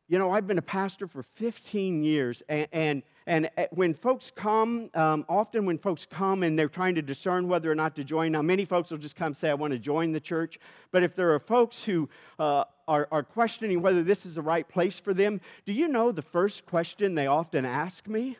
You 0.08 0.18
know, 0.18 0.32
I've 0.32 0.48
been 0.48 0.58
a 0.58 0.64
pastor 0.64 1.08
for 1.08 1.24
15 1.24 2.04
years, 2.04 2.42
and, 2.50 2.68
and 2.72 3.04
and 3.30 3.48
eh, 3.58 3.68
when 3.70 3.94
folks 3.94 4.32
come, 4.32 4.90
um, 4.96 5.24
often 5.30 5.68
when 5.68 5.78
folks 5.78 6.04
come 6.04 6.42
and 6.42 6.58
they're 6.58 6.68
trying 6.68 6.96
to 6.96 7.04
discern 7.04 7.48
whether 7.48 7.72
or 7.72 7.76
not 7.76 7.96
to 7.98 8.04
join, 8.04 8.32
now 8.32 8.42
many 8.42 8.66
folks 8.66 8.90
will 8.90 8.98
just 8.98 9.16
come 9.16 9.36
say, 9.36 9.52
I 9.52 9.54
want 9.54 9.72
to 9.72 9.78
join 9.78 10.12
the 10.12 10.20
church. 10.20 10.60
But 10.92 11.04
if 11.04 11.16
there 11.16 11.32
are 11.36 11.40
folks 11.40 11.84
who 11.84 12.10
uh, 12.40 12.64
are, 12.88 13.08
are 13.12 13.22
questioning 13.22 13.84
whether 13.84 14.02
this 14.02 14.26
is 14.26 14.34
the 14.34 14.42
right 14.42 14.68
place 14.68 15.00
for 15.00 15.14
them, 15.14 15.42
do 15.68 15.74
you 15.74 15.88
know 15.88 16.12
the 16.12 16.24
first 16.24 16.66
question 16.66 17.14
they 17.14 17.28
often 17.28 17.66
ask 17.66 18.08
me? 18.08 18.36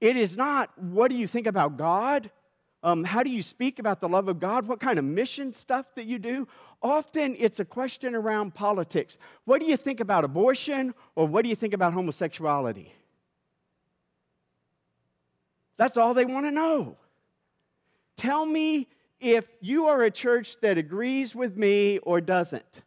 It 0.00 0.16
is 0.16 0.36
not, 0.36 0.70
What 0.78 1.10
do 1.10 1.16
you 1.16 1.26
think 1.26 1.48
about 1.48 1.76
God? 1.76 2.30
Um, 2.84 3.02
how 3.02 3.22
do 3.22 3.30
you 3.30 3.40
speak 3.40 3.78
about 3.78 4.00
the 4.00 4.08
love 4.10 4.28
of 4.28 4.38
God? 4.38 4.68
What 4.68 4.78
kind 4.78 4.98
of 4.98 5.06
mission 5.06 5.54
stuff 5.54 5.86
that 5.94 6.04
you 6.04 6.18
do? 6.18 6.46
Often 6.82 7.36
it's 7.38 7.58
a 7.58 7.64
question 7.64 8.14
around 8.14 8.54
politics. 8.54 9.16
What 9.46 9.60
do 9.60 9.66
you 9.66 9.78
think 9.78 10.00
about 10.00 10.22
abortion 10.22 10.94
or 11.16 11.26
what 11.26 11.44
do 11.44 11.48
you 11.48 11.56
think 11.56 11.72
about 11.72 11.94
homosexuality? 11.94 12.92
That's 15.78 15.96
all 15.96 16.12
they 16.12 16.26
want 16.26 16.44
to 16.44 16.50
know. 16.50 16.98
Tell 18.18 18.44
me 18.44 18.86
if 19.18 19.46
you 19.62 19.86
are 19.86 20.02
a 20.02 20.10
church 20.10 20.60
that 20.60 20.76
agrees 20.76 21.34
with 21.34 21.56
me 21.56 21.98
or 22.00 22.20
doesn't. 22.20 22.82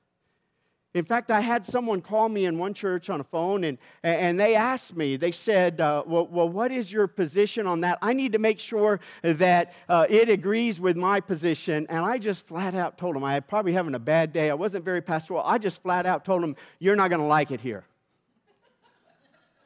In 0.98 1.06
fact, 1.06 1.30
I 1.30 1.42
had 1.42 1.64
someone 1.64 2.02
call 2.02 2.28
me 2.28 2.46
in 2.46 2.58
one 2.58 2.74
church 2.74 3.10
on 3.10 3.22
a 3.22 3.24
phone 3.24 3.64
and, 3.64 3.78
and 4.02 4.40
they 4.40 4.56
asked 4.56 4.96
me, 4.96 5.16
they 5.16 5.32
said, 5.32 5.80
uh, 5.80 6.04
well, 6.08 6.28
well, 6.28 6.50
what 6.50 6.72
is 6.72 6.92
your 6.92 7.06
position 7.08 7.68
on 7.68 7.82
that? 7.82 8.00
I 8.02 8.14
need 8.14 8.32
to 8.34 8.40
make 8.40 8.60
sure 8.60 9.00
that 9.22 9.74
uh, 9.88 10.08
it 10.10 10.28
agrees 10.28 10.80
with 10.80 10.98
my 10.98 11.20
position. 11.20 11.86
And 11.90 12.00
I 12.00 12.18
just 12.18 12.48
flat 12.48 12.74
out 12.74 12.98
told 12.98 13.16
them, 13.16 13.24
I 13.24 13.34
had 13.34 13.48
probably 13.48 13.74
having 13.74 13.94
a 13.94 14.00
bad 14.00 14.34
day. 14.34 14.50
I 14.50 14.56
wasn't 14.56 14.84
very 14.84 15.02
pastoral. 15.02 15.44
I 15.46 15.60
just 15.60 15.84
flat 15.84 16.06
out 16.08 16.26
told 16.26 16.42
them, 16.42 16.56
you're 16.80 16.96
not 16.96 17.10
going 17.10 17.22
to 17.22 17.28
like 17.28 17.52
it 17.52 17.62
here. 17.62 17.86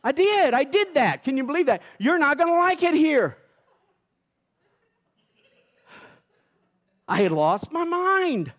I 0.03 0.11
did. 0.11 0.53
I 0.53 0.63
did 0.63 0.95
that. 0.95 1.23
Can 1.23 1.37
you 1.37 1.45
believe 1.45 1.67
that? 1.67 1.81
You're 1.97 2.19
not 2.19 2.37
going 2.37 2.49
to 2.49 2.57
like 2.57 2.83
it 2.83 2.93
here. 2.93 3.37
I 7.07 7.21
had 7.21 7.31
lost 7.31 7.71
my 7.71 7.83
mind. 7.83 8.51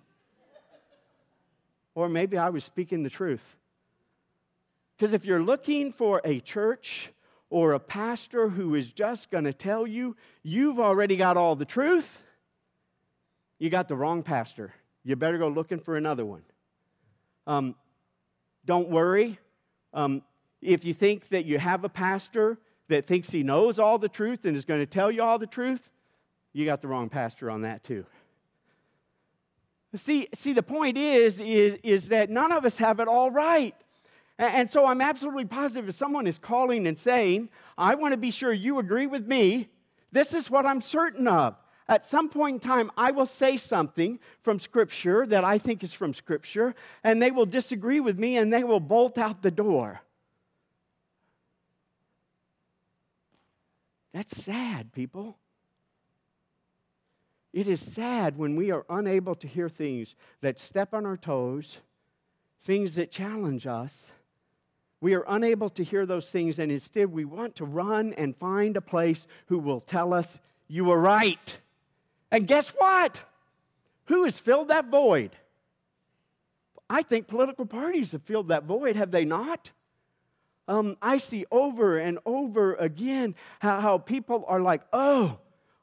Or 1.95 2.09
maybe 2.09 2.39
I 2.39 2.49
was 2.51 2.65
speaking 2.65 3.03
the 3.03 3.11
truth. 3.11 3.57
Because 4.97 5.15
if 5.15 5.25
you're 5.25 5.43
looking 5.43 5.93
for 5.93 6.21
a 6.25 6.41
church 6.41 7.11
or 7.51 7.73
a 7.73 7.81
pastor 7.81 8.49
who 8.49 8.75
is 8.75 8.91
just 8.91 9.31
going 9.31 9.45
to 9.45 9.53
tell 9.53 9.87
you 9.87 10.17
you've 10.43 10.81
already 10.81 11.17
got 11.17 11.37
all 11.37 11.57
the 11.57 11.65
truth, 11.65 12.21
you 13.59 13.69
got 13.69 13.89
the 13.89 13.97
wrong 13.97 14.23
pastor. 14.23 14.73
You 15.05 15.17
better 15.17 15.39
go 15.39 15.49
looking 15.49 15.81
for 15.81 15.97
another 15.97 16.25
one. 16.25 16.43
Um, 17.47 17.75
don't 18.65 18.89
worry. 18.89 19.39
Um, 19.93 20.23
if 20.61 20.85
you 20.85 20.95
think 20.95 21.29
that 21.29 21.45
you 21.45 21.59
have 21.59 21.85
a 21.85 21.89
pastor 21.89 22.59
that 22.89 23.07
thinks 23.07 23.31
he 23.31 23.43
knows 23.43 23.79
all 23.79 23.99
the 23.99 24.09
truth 24.09 24.45
and 24.45 24.57
is 24.57 24.65
going 24.65 24.81
to 24.81 24.87
tell 24.87 25.11
you 25.11 25.23
all 25.23 25.39
the 25.39 25.47
truth, 25.47 25.91
you 26.53 26.65
got 26.65 26.81
the 26.81 26.89
wrong 26.89 27.09
pastor 27.09 27.51
on 27.51 27.63
that 27.63 27.83
too. 27.83 28.07
See, 29.95 30.29
see 30.35 30.53
the 30.55 30.63
point 30.63 30.97
is, 30.97 31.41
is, 31.41 31.79
is 31.83 32.09
that 32.09 32.31
none 32.31 32.51
of 32.51 32.65
us 32.65 32.79
have 32.79 32.99
it 33.01 33.09
all 33.09 33.31
right. 33.31 33.75
And 34.39 34.69
so 34.71 34.87
I'm 34.87 35.01
absolutely 35.01 35.45
positive 35.45 35.89
if 35.89 35.95
someone 35.95 36.27
is 36.27 36.39
calling 36.39 36.87
and 36.87 36.99
saying, 36.99 37.51
I 37.77 37.95
want 37.95 38.13
to 38.13 38.17
be 38.17 38.31
sure 38.31 38.53
you 38.53 38.79
agree 38.79 39.07
with 39.07 39.27
me, 39.27 39.69
this 40.11 40.33
is 40.33 40.51
what 40.51 40.65
I'm 40.65 40.81
certain 40.81 41.29
of. 41.29 41.57
At 41.89 42.07
some 42.07 42.31
point 42.31 42.55
in 42.55 42.61
time, 42.61 42.91
I 42.97 43.11
will 43.11 43.27
say 43.27 43.59
something 43.59 44.19
from 44.41 44.59
Scripture 44.59 45.27
that 45.27 45.45
I 45.45 45.59
think 45.59 45.85
is 45.85 45.93
from 45.93 46.15
Scripture, 46.15 46.75
and 47.05 47.21
they 47.21 47.31
will 47.31 47.45
disagree 47.45 48.01
with 48.01 48.19
me 48.19 48.39
and 48.39 48.53
they 48.53 48.65
will 48.65 48.81
bolt 48.81 49.19
out 49.19 49.43
the 49.43 49.51
door. 49.51 50.01
That's 54.15 54.43
sad, 54.43 54.93
people. 54.93 55.37
It 57.53 57.67
is 57.67 57.81
sad 57.81 58.39
when 58.39 58.57
we 58.57 58.71
are 58.71 58.87
unable 58.89 59.35
to 59.37 59.47
hear 59.47 59.69
things 59.69 60.15
that 60.41 60.59
step 60.59 60.95
on 60.95 61.05
our 61.05 61.19
toes, 61.19 61.79
things 62.65 62.95
that 62.95 63.11
challenge 63.11 63.67
us. 63.67 64.11
We 65.01 65.15
are 65.15 65.25
unable 65.27 65.69
to 65.71 65.85
hear 65.85 66.07
those 66.07 66.31
things, 66.31 66.59
and 66.59 66.73
instead 66.73 67.13
we 67.13 67.25
want 67.25 67.57
to 67.57 67.65
run 67.65 68.15
and 68.15 68.37
find 68.37 68.77
a 68.77 68.81
place 68.81 69.27
who 69.47 69.59
will 69.59 69.81
tell 69.81 70.15
us, 70.15 70.41
You 70.69 70.85
were 70.85 71.01
right. 71.01 71.59
And 72.31 72.47
guess 72.47 72.71
what? 72.71 73.21
Who 74.07 74.25
has 74.25 74.39
filled 74.39 74.69
that 74.69 74.87
void? 74.87 75.33
I 76.89 77.03
think 77.03 77.27
political 77.27 77.67
parties 77.67 78.13
have 78.13 78.23
filled 78.23 78.49
that 78.49 78.65
void, 78.65 78.97
have 78.97 79.11
they 79.11 79.25
not? 79.25 79.71
Um, 80.69 80.97
I 81.03 81.19
see 81.19 81.45
over 81.51 81.99
and 81.99 82.19
over 82.25 82.75
again 82.75 83.35
how, 83.61 83.81
how 83.81 83.99
people 83.99 84.45
are 84.47 84.61
like, 84.61 84.83
oh, 84.93 85.39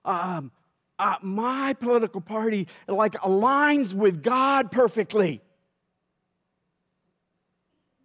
um, 0.06 0.52
uh, 1.00 1.16
my 1.22 1.74
political 1.74 2.22
party 2.22 2.68
like 2.88 3.14
aligns 3.14 3.94
with 3.94 4.22
God 4.22 4.72
perfectly. 4.72 5.42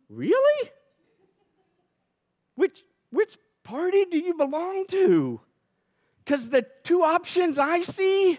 Really? 0.09 0.71
Which, 2.55 2.85
which 3.11 3.37
party 3.65 4.05
do 4.11 4.19
you 4.19 4.35
belong 4.35 4.87
to? 4.89 5.41
Because 6.25 6.49
the 6.49 6.65
two 6.85 7.03
options 7.03 7.59
I 7.59 7.83
see, 7.83 8.35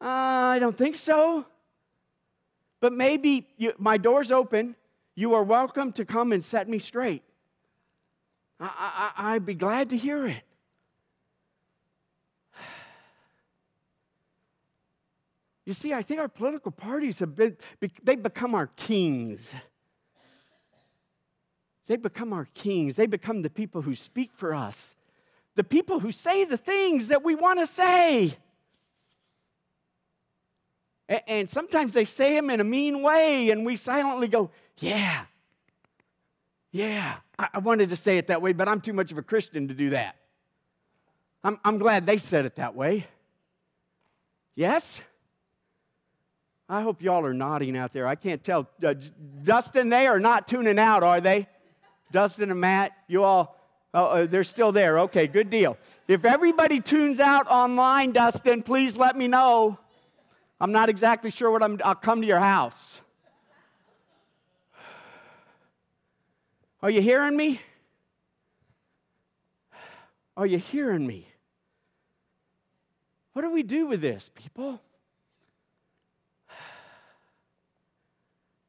uh, 0.00 0.04
I 0.04 0.58
don't 0.60 0.78
think 0.78 0.96
so. 0.96 1.44
But 2.80 2.92
maybe 2.92 3.48
you, 3.58 3.74
my 3.78 3.98
door's 3.98 4.30
open. 4.30 4.76
You 5.16 5.34
are 5.34 5.44
welcome 5.44 5.92
to 5.92 6.04
come 6.04 6.32
and 6.32 6.42
set 6.42 6.68
me 6.68 6.78
straight. 6.78 7.22
I, 8.60 9.12
I, 9.16 9.34
I'd 9.34 9.44
be 9.44 9.54
glad 9.54 9.90
to 9.90 9.96
hear 9.96 10.26
it. 10.26 10.42
You 15.64 15.74
see, 15.74 15.92
I 15.92 16.02
think 16.02 16.20
our 16.20 16.28
political 16.28 16.72
parties 16.72 17.18
have 17.18 17.36
been, 17.36 17.56
they've 18.02 18.22
become 18.22 18.54
our 18.54 18.68
kings. 18.68 19.54
They 21.86 21.96
become 21.96 22.32
our 22.32 22.48
kings. 22.54 22.96
They 22.96 23.06
become 23.06 23.42
the 23.42 23.50
people 23.50 23.82
who 23.82 23.94
speak 23.94 24.30
for 24.32 24.54
us, 24.54 24.94
the 25.56 25.64
people 25.64 26.00
who 26.00 26.12
say 26.12 26.44
the 26.44 26.56
things 26.56 27.08
that 27.08 27.24
we 27.24 27.34
want 27.34 27.58
to 27.58 27.66
say. 27.66 28.36
And 31.26 31.50
sometimes 31.50 31.92
they 31.92 32.04
say 32.04 32.34
them 32.34 32.50
in 32.50 32.60
a 32.60 32.64
mean 32.64 33.02
way, 33.02 33.50
and 33.50 33.66
we 33.66 33.74
silently 33.74 34.28
go, 34.28 34.50
Yeah, 34.78 35.24
yeah. 36.70 37.16
I 37.36 37.58
wanted 37.58 37.90
to 37.90 37.96
say 37.96 38.18
it 38.18 38.28
that 38.28 38.42
way, 38.42 38.52
but 38.52 38.68
I'm 38.68 38.80
too 38.80 38.92
much 38.92 39.10
of 39.10 39.18
a 39.18 39.22
Christian 39.22 39.68
to 39.68 39.74
do 39.74 39.90
that. 39.90 40.16
I'm, 41.42 41.58
I'm 41.64 41.78
glad 41.78 42.06
they 42.06 42.18
said 42.18 42.44
it 42.44 42.56
that 42.56 42.74
way. 42.74 43.06
Yes? 44.54 45.00
I 46.70 46.82
hope 46.82 47.02
y'all 47.02 47.26
are 47.26 47.34
nodding 47.34 47.76
out 47.76 47.92
there. 47.92 48.06
I 48.06 48.14
can't 48.14 48.44
tell. 48.44 48.68
Uh, 48.80 48.94
Dustin, 49.42 49.88
they 49.88 50.06
are 50.06 50.20
not 50.20 50.46
tuning 50.46 50.78
out, 50.78 51.02
are 51.02 51.20
they? 51.20 51.48
Dustin 52.12 52.52
and 52.52 52.60
Matt, 52.60 52.92
you 53.08 53.24
all, 53.24 53.58
oh, 53.92 54.04
uh, 54.04 54.26
they're 54.26 54.44
still 54.44 54.70
there. 54.70 55.00
Okay, 55.00 55.26
good 55.26 55.50
deal. 55.50 55.76
If 56.06 56.24
everybody 56.24 56.80
tunes 56.80 57.18
out 57.18 57.48
online, 57.48 58.12
Dustin, 58.12 58.62
please 58.62 58.96
let 58.96 59.16
me 59.16 59.26
know. 59.26 59.80
I'm 60.60 60.70
not 60.70 60.88
exactly 60.88 61.32
sure 61.32 61.50
what 61.50 61.60
I'm, 61.64 61.80
I'll 61.84 61.96
come 61.96 62.20
to 62.20 62.26
your 62.26 62.38
house. 62.38 63.00
Are 66.84 66.90
you 66.90 67.02
hearing 67.02 67.36
me? 67.36 67.60
Are 70.36 70.46
you 70.46 70.58
hearing 70.58 71.04
me? 71.04 71.26
What 73.32 73.42
do 73.42 73.50
we 73.50 73.64
do 73.64 73.86
with 73.86 74.00
this, 74.00 74.30
people? 74.36 74.80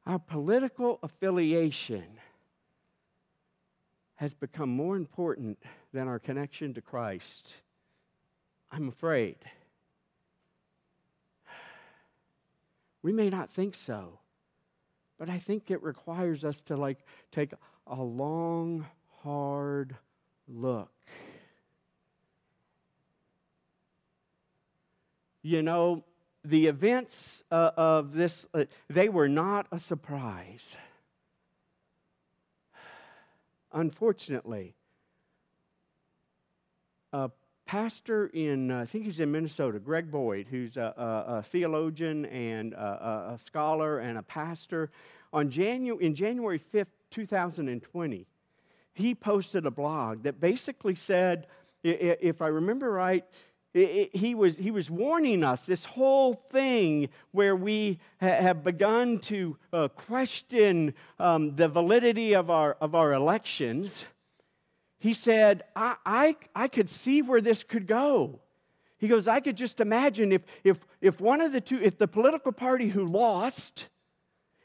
Our 0.06 0.18
political 0.18 0.98
affiliation 1.02 2.04
has 4.16 4.34
become 4.34 4.68
more 4.68 4.96
important 4.96 5.58
than 5.92 6.08
our 6.08 6.18
connection 6.18 6.74
to 6.74 6.80
Christ. 6.80 7.54
I'm 8.70 8.88
afraid. 8.88 9.36
We 13.02 13.12
may 13.12 13.30
not 13.30 13.50
think 13.50 13.74
so, 13.74 14.18
but 15.18 15.28
I 15.28 15.38
think 15.38 15.70
it 15.70 15.82
requires 15.82 16.44
us 16.44 16.60
to 16.62 16.76
like 16.76 16.98
take 17.30 17.52
a 17.86 18.00
long, 18.00 18.86
hard 19.22 19.96
look. 20.48 20.92
You 25.42 25.62
know, 25.62 26.04
the 26.44 26.66
events 26.66 27.44
uh, 27.50 27.70
of 27.76 28.12
this, 28.12 28.46
uh, 28.54 28.64
they 28.88 29.08
were 29.08 29.28
not 29.28 29.66
a 29.70 29.78
surprise. 29.78 30.62
Unfortunately, 33.72 34.74
a 37.12 37.30
pastor 37.64 38.26
in, 38.26 38.70
uh, 38.70 38.80
I 38.80 38.86
think 38.86 39.04
he's 39.04 39.20
in 39.20 39.30
Minnesota, 39.30 39.78
Greg 39.78 40.10
Boyd, 40.10 40.46
who's 40.50 40.76
a, 40.76 40.94
a, 40.96 41.38
a 41.38 41.42
theologian 41.42 42.26
and 42.26 42.74
a, 42.74 43.34
a, 43.34 43.38
scholar 43.38 44.00
and 44.00 44.18
a 44.18 44.22
pastor, 44.22 44.90
on 45.32 45.50
Janu- 45.50 46.00
in 46.00 46.14
January 46.14 46.58
5th, 46.58 46.86
2020, 47.10 48.26
he 48.94 49.14
posted 49.14 49.64
a 49.64 49.70
blog 49.70 50.24
that 50.24 50.40
basically 50.40 50.94
said, 50.94 51.46
if 51.82 52.42
I 52.42 52.48
remember 52.48 52.90
right, 52.90 53.24
he, 53.74 54.34
was, 54.34 54.58
he 54.58 54.70
was 54.70 54.90
warning 54.90 55.42
us 55.42 55.64
this 55.64 55.84
whole 55.84 56.34
thing 56.34 57.08
where 57.30 57.56
we 57.56 57.98
ha- 58.20 58.26
have 58.26 58.62
begun 58.62 59.18
to 59.20 59.56
uh, 59.72 59.88
question 59.88 60.94
um, 61.18 61.56
the 61.56 61.68
validity 61.68 62.34
of 62.34 62.50
our, 62.50 62.76
of 62.80 62.94
our 62.94 63.12
elections. 63.12 64.04
He 64.98 65.14
said, 65.14 65.64
I, 65.74 65.96
I, 66.04 66.36
I 66.54 66.68
could 66.68 66.90
see 66.90 67.22
where 67.22 67.40
this 67.40 67.64
could 67.64 67.86
go. 67.86 68.40
He 68.98 69.08
goes, 69.08 69.26
I 69.26 69.40
could 69.40 69.56
just 69.56 69.80
imagine 69.80 70.32
if, 70.32 70.42
if, 70.62 70.78
if 71.00 71.20
one 71.20 71.40
of 71.40 71.52
the 71.52 71.60
two, 71.60 71.80
if 71.82 71.98
the 71.98 72.06
political 72.06 72.52
party 72.52 72.88
who 72.88 73.04
lost 73.04 73.88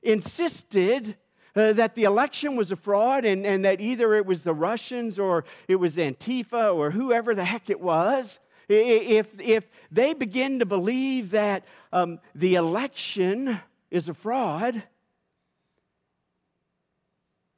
insisted 0.03 1.15
uh, 1.55 1.73
that 1.73 1.95
the 1.95 2.03
election 2.03 2.55
was 2.55 2.71
a 2.71 2.75
fraud 2.75 3.25
and, 3.25 3.45
and 3.45 3.65
that 3.65 3.81
either 3.81 4.13
it 4.13 4.25
was 4.25 4.43
the 4.43 4.53
Russians 4.53 5.17
or 5.17 5.43
it 5.67 5.77
was 5.77 5.95
Antifa 5.95 6.75
or 6.75 6.91
whoever 6.91 7.33
the 7.33 7.45
heck 7.45 7.69
it 7.69 7.81
was, 7.81 8.39
If, 8.69 9.39
if 9.39 9.69
they 9.91 10.13
begin 10.13 10.59
to 10.59 10.65
believe 10.65 11.31
that 11.31 11.65
um, 11.93 12.19
the 12.35 12.55
election 12.55 13.59
is 13.89 14.09
a 14.09 14.13
fraud, 14.13 14.83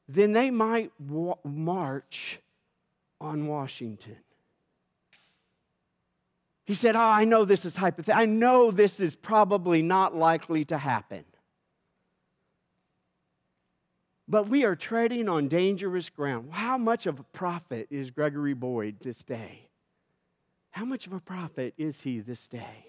then 0.07 0.33
they 0.33 0.51
might 0.51 0.91
wa- 0.99 1.37
march 1.43 2.39
on 3.19 3.47
Washington. 3.47 4.17
He 6.65 6.75
said, 6.75 6.95
Oh, 6.95 6.99
I 6.99 7.25
know 7.25 7.45
this 7.45 7.65
is 7.65 7.75
hypothetical. 7.75 8.21
I 8.21 8.25
know 8.25 8.69
this 8.69 8.99
is 8.99 9.15
probably 9.15 9.81
not 9.81 10.15
likely 10.15 10.65
to 10.65 10.77
happen. 10.77 11.25
But 14.27 14.47
we 14.47 14.63
are 14.63 14.75
treading 14.75 15.27
on 15.27 15.47
dangerous 15.47 16.09
ground. 16.11 16.51
How 16.51 16.77
much 16.77 17.07
of 17.07 17.19
a 17.19 17.23
prophet 17.23 17.87
is 17.89 18.11
Gregory 18.11 18.53
Boyd 18.53 18.97
this 19.01 19.23
day? 19.23 19.68
How 20.71 20.85
much 20.85 21.07
of 21.07 21.13
a 21.13 21.19
prophet 21.19 21.73
is 21.77 22.01
he 22.01 22.19
this 22.19 22.47
day? 22.47 22.85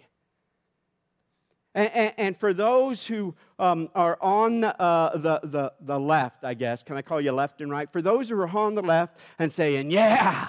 And, 1.74 1.90
and, 1.94 2.14
and 2.18 2.36
for 2.36 2.52
those 2.52 3.06
who 3.06 3.34
um, 3.58 3.90
are 3.94 4.18
on 4.20 4.60
the, 4.60 4.80
uh, 4.80 5.16
the, 5.16 5.40
the, 5.44 5.72
the 5.80 6.00
left, 6.00 6.44
I 6.44 6.54
guess, 6.54 6.82
can 6.82 6.96
I 6.96 7.02
call 7.02 7.20
you 7.20 7.32
left 7.32 7.60
and 7.60 7.70
right? 7.70 7.90
For 7.92 8.02
those 8.02 8.28
who 8.28 8.40
are 8.40 8.48
on 8.48 8.74
the 8.74 8.82
left 8.82 9.18
and 9.38 9.52
saying, 9.52 9.90
yeah, 9.90 10.48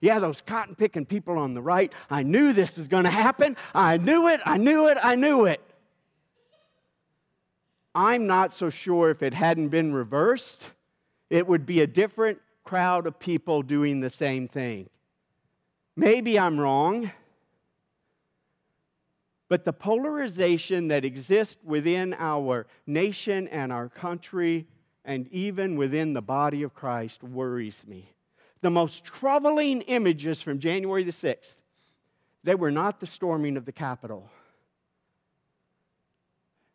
yeah, 0.00 0.18
those 0.18 0.40
cotton 0.40 0.74
picking 0.74 1.04
people 1.04 1.38
on 1.38 1.54
the 1.54 1.62
right, 1.62 1.92
I 2.10 2.22
knew 2.22 2.52
this 2.52 2.78
was 2.78 2.88
going 2.88 3.04
to 3.04 3.10
happen. 3.10 3.56
I 3.74 3.98
knew 3.98 4.28
it, 4.28 4.40
I 4.44 4.56
knew 4.56 4.88
it, 4.88 4.98
I 5.02 5.14
knew 5.14 5.44
it. 5.44 5.60
I'm 7.94 8.26
not 8.26 8.54
so 8.54 8.70
sure 8.70 9.10
if 9.10 9.22
it 9.22 9.34
hadn't 9.34 9.68
been 9.68 9.92
reversed, 9.92 10.70
it 11.28 11.46
would 11.46 11.66
be 11.66 11.80
a 11.80 11.86
different 11.86 12.40
crowd 12.64 13.06
of 13.06 13.18
people 13.18 13.62
doing 13.62 14.00
the 14.00 14.08
same 14.08 14.48
thing. 14.48 14.88
Maybe 15.96 16.38
I'm 16.38 16.58
wrong, 16.58 17.10
but 19.48 19.64
the 19.64 19.72
polarization 19.72 20.88
that 20.88 21.04
exists 21.04 21.58
within 21.62 22.14
our 22.18 22.66
nation 22.86 23.46
and 23.48 23.70
our 23.70 23.88
country, 23.88 24.66
and 25.04 25.28
even 25.28 25.76
within 25.76 26.14
the 26.14 26.22
body 26.22 26.62
of 26.62 26.74
Christ, 26.74 27.22
worries 27.22 27.84
me. 27.86 28.08
The 28.62 28.70
most 28.70 29.04
troubling 29.04 29.82
images 29.82 30.40
from 30.40 30.60
January 30.60 31.04
the 31.04 31.12
6th, 31.12 31.56
they 32.44 32.54
were 32.54 32.70
not 32.70 33.00
the 33.00 33.06
storming 33.06 33.56
of 33.56 33.66
the 33.66 33.72
Capitol 33.72 34.30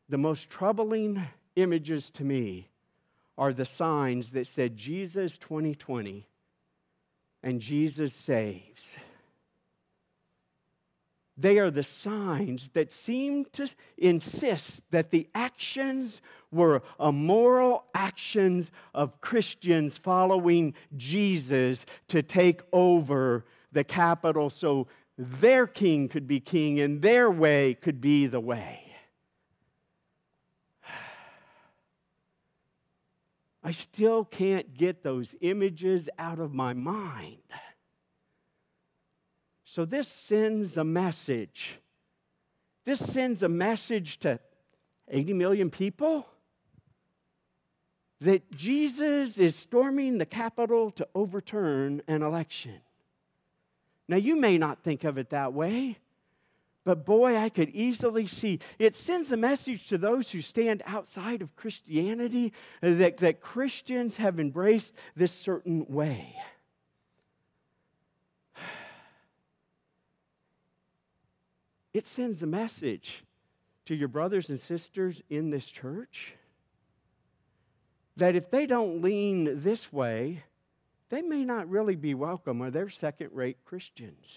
the 0.09 0.17
most 0.17 0.49
troubling 0.49 1.27
images 1.55 2.09
to 2.11 2.23
me 2.23 2.69
are 3.37 3.53
the 3.53 3.65
signs 3.65 4.31
that 4.31 4.47
said 4.47 4.77
Jesus 4.77 5.37
2020 5.37 6.25
and 7.43 7.59
Jesus 7.59 8.13
saves. 8.13 8.95
They 11.37 11.59
are 11.59 11.69
the 11.69 11.83
signs 11.83 12.69
that 12.73 12.91
seem 12.91 13.45
to 13.53 13.69
insist 13.97 14.81
that 14.89 15.11
the 15.11 15.27
actions 15.35 16.21
were 16.51 16.81
immoral 16.99 17.85
actions 17.93 18.71
of 18.95 19.21
Christians 19.21 19.97
following 19.97 20.73
Jesus 20.95 21.85
to 22.07 22.23
take 22.23 22.61
over 22.73 23.45
the 23.71 23.83
capital 23.83 24.49
so 24.49 24.87
their 25.17 25.67
king 25.67 26.09
could 26.09 26.27
be 26.27 26.39
king 26.39 26.79
and 26.79 27.03
their 27.03 27.29
way 27.29 27.75
could 27.75 28.01
be 28.01 28.25
the 28.25 28.39
way. 28.39 28.81
I 33.63 33.71
still 33.71 34.25
can't 34.25 34.75
get 34.75 35.03
those 35.03 35.35
images 35.41 36.09
out 36.17 36.39
of 36.39 36.51
my 36.51 36.73
mind. 36.73 37.37
So, 39.77 39.85
this 39.85 40.07
sends 40.07 40.75
a 40.75 40.83
message. 40.83 41.77
This 42.83 42.99
sends 42.99 43.43
a 43.43 43.47
message 43.47 44.17
to 44.21 44.39
80 45.07 45.33
million 45.33 45.69
people 45.69 46.25
that 48.19 48.49
Jesus 48.51 49.37
is 49.37 49.55
storming 49.55 50.17
the 50.17 50.25
Capitol 50.25 50.89
to 50.89 51.07
overturn 51.13 52.01
an 52.07 52.23
election. 52.23 52.79
Now, 54.07 54.17
you 54.17 54.35
may 54.35 54.57
not 54.57 54.81
think 54.81 55.03
of 55.03 55.19
it 55.19 55.29
that 55.29 55.53
way, 55.53 55.99
but 56.83 57.05
boy, 57.05 57.37
I 57.37 57.49
could 57.49 57.69
easily 57.69 58.25
see 58.25 58.59
it 58.79 58.95
sends 58.95 59.31
a 59.31 59.37
message 59.37 59.89
to 59.89 59.99
those 59.99 60.31
who 60.31 60.41
stand 60.41 60.81
outside 60.87 61.43
of 61.43 61.55
Christianity 61.55 62.51
that, 62.81 63.17
that 63.17 63.41
Christians 63.41 64.17
have 64.17 64.39
embraced 64.39 64.95
this 65.15 65.31
certain 65.31 65.85
way. 65.87 66.35
It 71.97 72.05
sends 72.05 72.43
a 72.43 72.45
message 72.45 73.23
to 73.85 73.95
your 73.95 74.07
brothers 74.07 74.51
and 74.51 74.59
sisters 74.59 75.19
in 75.31 75.49
this 75.49 75.65
church 75.65 76.35
that 78.17 78.35
if 78.35 78.51
they 78.51 78.67
don't 78.67 79.01
lean 79.01 79.63
this 79.63 79.91
way, 79.91 80.43
they 81.09 81.23
may 81.23 81.43
not 81.43 81.67
really 81.67 81.95
be 81.95 82.13
welcome 82.13 82.61
or 82.61 82.69
they're 82.69 82.89
second 82.89 83.31
rate 83.33 83.57
Christians. 83.65 84.27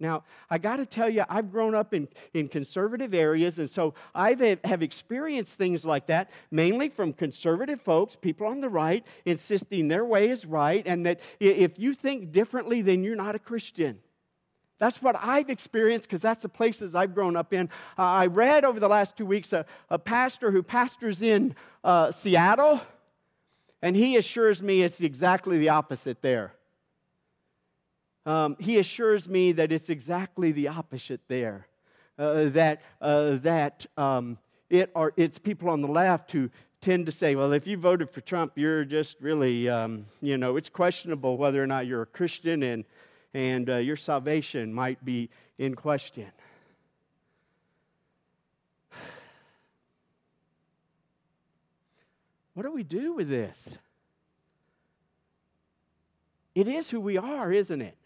Now, 0.00 0.24
I 0.48 0.56
got 0.56 0.76
to 0.76 0.86
tell 0.86 1.10
you, 1.10 1.24
I've 1.28 1.52
grown 1.52 1.74
up 1.74 1.92
in, 1.92 2.08
in 2.32 2.48
conservative 2.48 3.12
areas, 3.12 3.58
and 3.58 3.68
so 3.68 3.92
I 4.14 4.56
have 4.64 4.82
experienced 4.82 5.58
things 5.58 5.84
like 5.84 6.06
that, 6.06 6.30
mainly 6.50 6.88
from 6.88 7.12
conservative 7.12 7.82
folks, 7.82 8.16
people 8.16 8.46
on 8.46 8.62
the 8.62 8.70
right, 8.70 9.04
insisting 9.26 9.88
their 9.88 10.06
way 10.06 10.30
is 10.30 10.46
right, 10.46 10.82
and 10.86 11.04
that 11.04 11.20
if 11.40 11.78
you 11.78 11.92
think 11.92 12.32
differently, 12.32 12.80
then 12.80 13.04
you're 13.04 13.16
not 13.16 13.34
a 13.34 13.38
Christian. 13.38 13.98
That's 14.78 15.00
what 15.00 15.16
I've 15.18 15.48
experienced 15.48 16.08
because 16.08 16.20
that's 16.20 16.42
the 16.42 16.48
places 16.48 16.94
I've 16.94 17.14
grown 17.14 17.36
up 17.36 17.52
in. 17.54 17.70
Uh, 17.98 18.02
I 18.02 18.26
read 18.26 18.64
over 18.64 18.78
the 18.78 18.88
last 18.88 19.16
two 19.16 19.26
weeks 19.26 19.52
a, 19.52 19.64
a 19.88 19.98
pastor 19.98 20.50
who 20.50 20.62
pastors 20.62 21.22
in 21.22 21.54
uh, 21.82 22.12
Seattle, 22.12 22.80
and 23.80 23.96
he 23.96 24.16
assures 24.16 24.62
me 24.62 24.82
it's 24.82 25.00
exactly 25.00 25.58
the 25.58 25.70
opposite 25.70 26.20
there. 26.20 26.52
Um, 28.26 28.56
he 28.58 28.78
assures 28.78 29.28
me 29.28 29.52
that 29.52 29.72
it's 29.72 29.88
exactly 29.88 30.52
the 30.52 30.68
opposite 30.68 31.20
there. 31.28 31.68
Uh, 32.18 32.48
that 32.48 32.80
uh, 33.02 33.36
that 33.42 33.84
um, 33.98 34.38
it 34.70 34.90
are, 34.94 35.12
it's 35.16 35.38
people 35.38 35.68
on 35.68 35.82
the 35.82 35.88
left 35.88 36.32
who 36.32 36.50
tend 36.80 37.06
to 37.06 37.12
say, 37.12 37.34
well, 37.34 37.52
if 37.52 37.66
you 37.66 37.76
voted 37.76 38.10
for 38.10 38.20
Trump, 38.22 38.52
you're 38.56 38.84
just 38.84 39.16
really, 39.20 39.68
um, 39.68 40.06
you 40.22 40.38
know, 40.38 40.56
it's 40.56 40.68
questionable 40.68 41.36
whether 41.36 41.62
or 41.62 41.66
not 41.66 41.86
you're 41.86 42.02
a 42.02 42.06
Christian 42.06 42.62
and, 42.62 42.84
and 43.36 43.68
uh, 43.68 43.76
your 43.76 43.96
salvation 43.96 44.72
might 44.72 45.04
be 45.04 45.28
in 45.58 45.74
question. 45.74 46.24
What 52.54 52.62
do 52.62 52.72
we 52.72 52.82
do 52.82 53.12
with 53.12 53.28
this? 53.28 53.68
It 56.54 56.66
is 56.66 56.88
who 56.88 56.98
we 56.98 57.18
are, 57.18 57.52
isn't 57.52 57.82
it? 57.82 57.98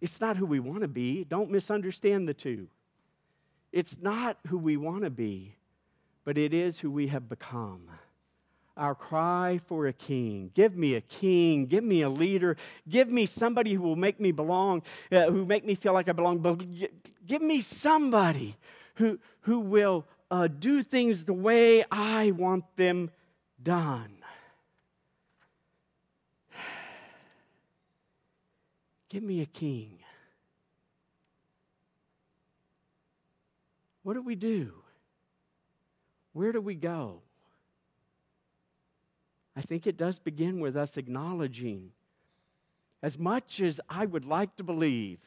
It's 0.00 0.18
not 0.18 0.38
who 0.38 0.46
we 0.46 0.60
want 0.60 0.80
to 0.80 0.88
be. 0.88 1.24
Don't 1.24 1.50
misunderstand 1.50 2.26
the 2.26 2.32
two. 2.32 2.68
It's 3.70 3.98
not 4.00 4.38
who 4.46 4.56
we 4.56 4.78
want 4.78 5.04
to 5.04 5.10
be, 5.10 5.56
but 6.24 6.38
it 6.38 6.54
is 6.54 6.80
who 6.80 6.90
we 6.90 7.08
have 7.08 7.28
become. 7.28 7.90
Our 8.76 8.94
cry 8.96 9.60
for 9.66 9.86
a 9.86 9.92
king. 9.92 10.50
Give 10.54 10.76
me 10.76 10.94
a 10.94 11.00
king. 11.00 11.66
Give 11.66 11.84
me 11.84 12.02
a 12.02 12.08
leader. 12.08 12.56
Give 12.88 13.08
me 13.08 13.24
somebody 13.26 13.74
who 13.74 13.82
will 13.82 13.94
make 13.94 14.18
me 14.18 14.32
belong, 14.32 14.82
uh, 15.12 15.30
who 15.30 15.46
make 15.46 15.64
me 15.64 15.76
feel 15.76 15.92
like 15.92 16.08
I 16.08 16.12
belong. 16.12 16.40
Give 17.24 17.42
me 17.42 17.60
somebody 17.60 18.56
who, 18.96 19.20
who 19.42 19.60
will 19.60 20.04
uh, 20.30 20.48
do 20.48 20.82
things 20.82 21.24
the 21.24 21.32
way 21.32 21.84
I 21.90 22.32
want 22.32 22.64
them 22.76 23.10
done. 23.62 24.16
Give 29.08 29.22
me 29.22 29.40
a 29.40 29.46
king. 29.46 29.98
What 34.02 34.14
do 34.14 34.22
we 34.22 34.34
do? 34.34 34.72
Where 36.32 36.50
do 36.50 36.60
we 36.60 36.74
go? 36.74 37.22
I 39.56 39.62
think 39.62 39.86
it 39.86 39.96
does 39.96 40.18
begin 40.18 40.60
with 40.60 40.76
us 40.76 40.96
acknowledging, 40.96 41.90
as 43.02 43.18
much 43.18 43.60
as 43.60 43.80
I 43.88 44.06
would 44.06 44.24
like 44.24 44.56
to 44.56 44.64
believe 44.64 45.18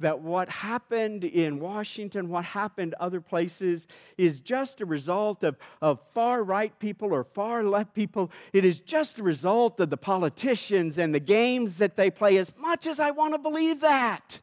that 0.00 0.20
what 0.20 0.48
happened 0.48 1.24
in 1.24 1.58
Washington, 1.58 2.28
what 2.28 2.44
happened 2.44 2.94
other 3.00 3.20
places, 3.20 3.86
is 4.16 4.40
just 4.40 4.80
a 4.80 4.86
result 4.86 5.42
of, 5.42 5.56
of 5.82 6.00
far 6.14 6.44
right 6.44 6.76
people 6.78 7.12
or 7.12 7.24
far 7.24 7.64
left 7.64 7.94
people. 7.94 8.30
It 8.52 8.64
is 8.64 8.80
just 8.80 9.18
a 9.18 9.22
result 9.22 9.80
of 9.80 9.90
the 9.90 9.96
politicians 9.96 10.98
and 10.98 11.12
the 11.12 11.20
games 11.20 11.78
that 11.78 11.96
they 11.96 12.10
play, 12.10 12.38
as 12.38 12.54
much 12.58 12.86
as 12.86 13.00
I 13.00 13.10
want 13.10 13.34
to 13.34 13.38
believe 13.38 13.80
that. 13.80 14.40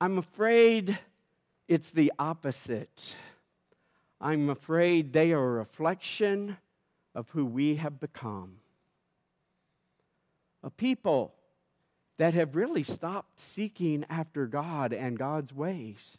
I'm 0.00 0.18
afraid 0.18 0.98
it's 1.68 1.90
the 1.90 2.12
opposite. 2.18 3.14
I'm 4.20 4.50
afraid 4.50 5.12
they 5.12 5.32
are 5.32 5.42
a 5.42 5.58
reflection 5.58 6.58
of 7.14 7.28
who 7.30 7.44
we 7.44 7.76
have 7.76 7.98
become. 7.98 8.56
a 10.62 10.70
people 10.70 11.34
that 12.18 12.34
have 12.34 12.54
really 12.54 12.82
stopped 12.82 13.40
seeking 13.40 14.04
after 14.10 14.46
God 14.46 14.92
and 14.92 15.18
God's 15.18 15.54
ways. 15.54 16.18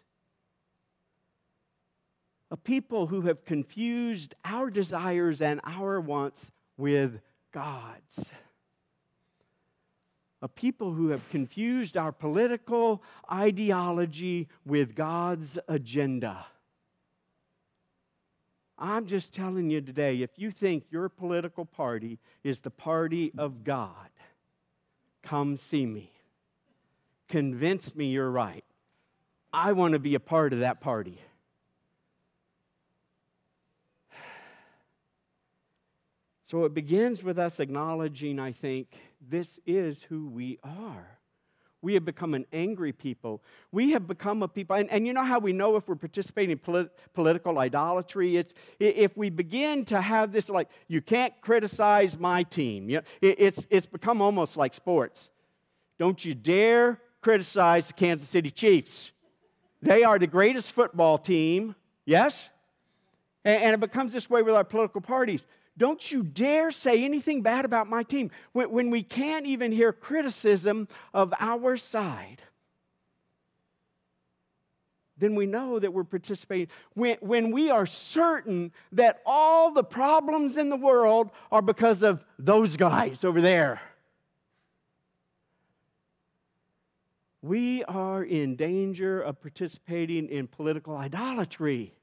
A 2.50 2.58
people 2.58 3.08
who 3.08 3.22
have 3.22 3.46
confused 3.46 4.34
our 4.44 4.70
desires 4.70 5.42
and 5.42 5.62
our 5.64 6.02
wants 6.02 6.50
with 6.76 7.20
God's. 7.52 8.32
A 10.42 10.48
people 10.48 10.94
who 10.94 11.10
have 11.10 11.30
confused 11.30 11.96
our 11.96 12.12
political 12.12 13.04
ideology 13.32 14.50
with 14.66 14.96
God's 14.96 15.60
agenda. 15.68 16.48
I'm 18.82 19.06
just 19.06 19.32
telling 19.32 19.70
you 19.70 19.80
today 19.80 20.24
if 20.24 20.32
you 20.38 20.50
think 20.50 20.86
your 20.90 21.08
political 21.08 21.66
party 21.66 22.18
is 22.44 22.62
the 22.62 22.72
party 22.72 23.32
of 23.38 23.64
God, 23.64 24.10
come 25.22 25.56
see 25.56 25.86
me. 25.86 26.12
Convince 27.30 27.96
me 27.96 28.08
you're 28.08 28.32
right. 28.32 28.66
I 29.54 29.74
want 29.74 29.94
to 29.94 30.00
be 30.00 30.16
a 30.16 30.20
part 30.20 30.52
of 30.52 30.60
that 30.60 30.82
party. 30.82 31.20
So 36.44 36.66
it 36.66 36.74
begins 36.74 37.24
with 37.24 37.40
us 37.40 37.62
acknowledging, 37.62 38.38
I 38.38 38.52
think, 38.52 39.00
this 39.26 39.58
is 39.66 40.04
who 40.04 40.28
we 40.28 40.60
are. 40.66 41.21
We 41.82 41.96
have 41.96 42.06
become 42.06 42.34
an 42.36 42.46
angry 42.54 42.92
people. 42.92 43.42
We 43.72 43.92
have 43.92 44.08
become 44.08 44.44
a 44.44 44.48
people, 44.48 44.76
and, 44.76 44.90
and 44.92 45.08
you 45.08 45.14
know 45.14 45.24
how 45.24 45.40
we 45.40 45.52
know 45.52 45.76
if 45.78 45.88
we're 45.88 45.96
participating 45.96 46.52
in 46.52 46.60
polit- 46.60 46.92
political 47.14 47.58
idolatry? 47.58 48.38
It's 48.38 48.54
if 48.80 49.18
we 49.18 49.32
begin 49.32 49.86
to 49.86 50.00
have 50.00 50.32
this, 50.32 50.48
like, 50.50 50.70
you 50.88 51.02
can't 51.02 51.34
criticize 51.42 52.20
my 52.20 52.44
team. 52.44 52.90
You 52.90 52.98
know, 52.98 53.04
it, 53.22 53.36
it's, 53.40 53.68
it's 53.70 53.88
become 53.88 54.22
almost 54.22 54.58
like 54.58 54.74
sports. 54.76 55.32
Don't 55.98 56.24
you 56.24 56.36
dare 56.36 57.00
criticize 57.22 57.88
the 57.88 57.94
Kansas 57.94 58.30
City 58.30 58.52
Chiefs. 58.52 59.12
They 59.82 60.04
are 60.04 60.20
the 60.20 60.28
greatest 60.28 60.72
football 60.72 61.18
team, 61.18 61.76
yes? 62.06 62.50
And, 63.44 63.64
and 63.64 63.74
it 63.74 63.80
becomes 63.80 64.14
this 64.14 64.30
way 64.30 64.44
with 64.44 64.54
our 64.54 64.64
political 64.64 65.02
parties. 65.02 65.46
Don't 65.78 66.12
you 66.12 66.24
dare 66.24 66.72
say 66.72 67.04
anything 67.04 67.42
bad 67.42 67.66
about 67.66 67.90
my 67.90 68.04
team 68.04 68.30
when, 68.52 68.72
when 68.72 68.90
we 68.92 69.04
can't 69.04 69.46
even 69.46 69.72
hear 69.72 69.94
criticism 69.94 70.88
of 71.14 71.34
our 71.40 71.78
side. 71.78 72.42
Then 75.18 75.36
we 75.36 75.46
know 75.46 75.78
that 75.78 75.94
we're 75.94 76.04
participating. 76.04 76.68
When, 76.94 77.18
when 77.22 77.52
we 77.52 77.70
are 77.70 77.86
certain 77.86 78.72
that 78.92 79.22
all 79.26 79.72
the 79.72 79.84
problems 79.84 80.58
in 80.58 80.70
the 80.70 80.76
world 80.76 81.30
are 81.52 81.62
because 81.62 82.02
of 82.02 82.26
those 82.40 82.76
guys 82.76 83.24
over 83.24 83.40
there. 83.40 83.80
We 87.44 87.84
are 87.84 88.24
in 88.24 88.56
danger 88.56 89.22
of 89.22 89.42
participating 89.42 90.28
in 90.28 90.48
political 90.48 90.98
idolatry. 90.98 91.94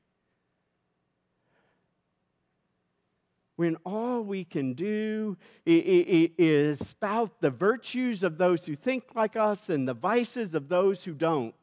When 3.59 3.77
all 3.85 4.23
we 4.23 4.45
can 4.45 4.73
do 4.73 5.37
is 5.67 6.79
spout 6.79 7.41
the 7.41 7.51
virtues 7.51 8.23
of 8.23 8.39
those 8.39 8.65
who 8.65 8.77
think 8.77 9.03
like 9.17 9.35
us 9.35 9.69
and 9.69 9.89
the 9.89 9.95
vices 9.95 10.55
of 10.55 10.69
those 10.69 11.03
who 11.03 11.13
don't. 11.13 11.57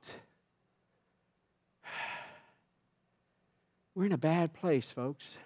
We're 3.96 4.08
in 4.08 4.12
a 4.12 4.18
bad 4.18 4.54
place, 4.54 4.92
folks. 4.92 5.38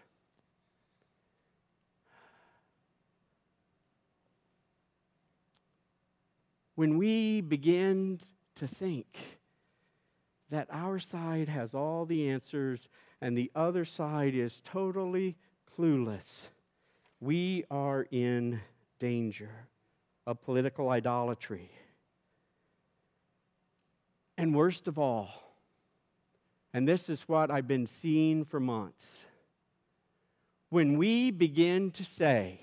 When 6.73 6.97
we 6.97 7.41
begin 7.41 8.21
to 8.55 8.65
think 8.65 9.19
that 10.49 10.67
our 10.71 10.97
side 10.97 11.47
has 11.47 11.75
all 11.75 12.07
the 12.07 12.27
answers 12.27 12.89
and 13.21 13.37
the 13.37 13.51
other 13.53 13.85
side 13.85 14.33
is 14.33 14.61
totally 14.63 15.37
clueless, 15.77 16.49
we 17.19 17.65
are 17.69 18.07
in 18.11 18.61
danger 18.99 19.49
of 20.25 20.41
political 20.41 20.89
idolatry. 20.89 21.69
And 24.37 24.55
worst 24.55 24.87
of 24.87 24.97
all, 24.97 25.29
and 26.73 26.87
this 26.87 27.09
is 27.09 27.23
what 27.23 27.51
I've 27.51 27.67
been 27.67 27.87
seeing 27.87 28.45
for 28.45 28.59
months, 28.59 29.17
when 30.69 30.97
we 30.97 31.31
begin 31.31 31.91
to 31.91 32.05
say, 32.05 32.61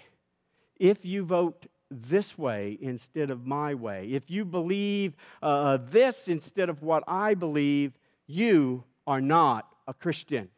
if 0.78 1.04
you 1.04 1.24
vote 1.24 1.66
this 1.90 2.38
way 2.38 2.78
instead 2.80 3.30
of 3.30 3.46
my 3.46 3.74
way, 3.74 4.08
if 4.12 4.30
you 4.30 4.44
believe 4.44 5.14
uh, 5.42 5.78
this 5.80 6.28
instead 6.28 6.68
of 6.68 6.82
what 6.82 7.02
I 7.06 7.34
believe, 7.34 7.92
you 8.26 8.84
are 9.06 9.20
not 9.20 9.74
a 9.86 9.94
Christian. 9.94 10.48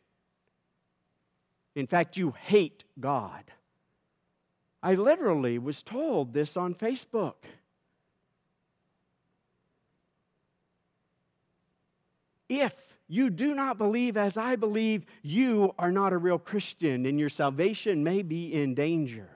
In 1.79 1.87
fact, 1.87 2.17
you 2.17 2.35
hate 2.37 2.83
God. 2.99 3.45
I 4.83 4.95
literally 4.95 5.61
was 5.61 5.81
told 5.81 6.35
this 6.35 6.57
on 6.57 6.75
Facebook. 6.75 7.35
If 12.49 12.75
you 13.07 13.31
do 13.31 13.55
not 13.55 13.79
believe 13.79 14.17
as 14.17 14.37
I 14.37 14.57
believe, 14.57 15.07
you 15.23 15.73
are 15.79 15.93
not 15.93 16.13
a 16.13 16.19
real 16.19 16.41
Christian 16.41 17.07
and 17.07 17.17
your 17.17 17.29
salvation 17.29 18.03
may 18.03 18.23
be 18.23 18.53
in 18.53 18.75
danger. 18.75 19.31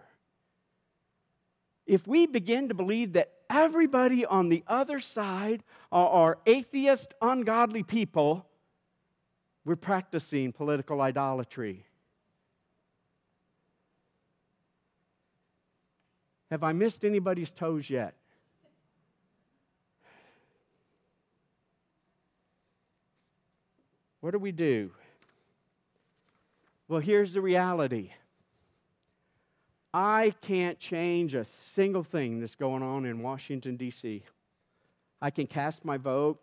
If 1.87 2.09
we 2.09 2.27
begin 2.27 2.71
to 2.71 2.75
believe 2.75 3.13
that 3.13 3.31
everybody 3.49 4.27
on 4.27 4.49
the 4.49 4.65
other 4.67 4.99
side 4.99 5.63
are, 5.93 6.39
atheist, 6.47 7.15
ungodly 7.23 7.85
people, 7.85 8.49
we're 9.65 9.77
practicing 9.77 10.51
political 10.51 11.01
idolatry. 11.01 11.87
Have 16.53 16.63
I 16.63 16.75
missed 16.75 17.03
anybody's 17.03 17.51
toes 17.51 17.89
yet? 17.89 18.13
What 24.21 24.33
do 24.33 24.39
we 24.39 24.53
do? 24.53 24.91
Well, 26.89 27.01
here's 27.01 27.33
the 27.33 27.41
reality 27.41 28.11
I 29.95 30.35
can't 30.43 30.79
change 30.79 31.33
a 31.33 31.47
single 31.47 32.03
thing 32.03 32.41
that's 32.41 32.55
going 32.55 32.83
on 32.83 33.07
in 33.07 33.23
Washington, 33.23 33.77
D.C. 33.79 34.23
I 35.23 35.31
can 35.31 35.47
cast 35.47 35.87
my 35.87 35.97
vote. 35.97 36.39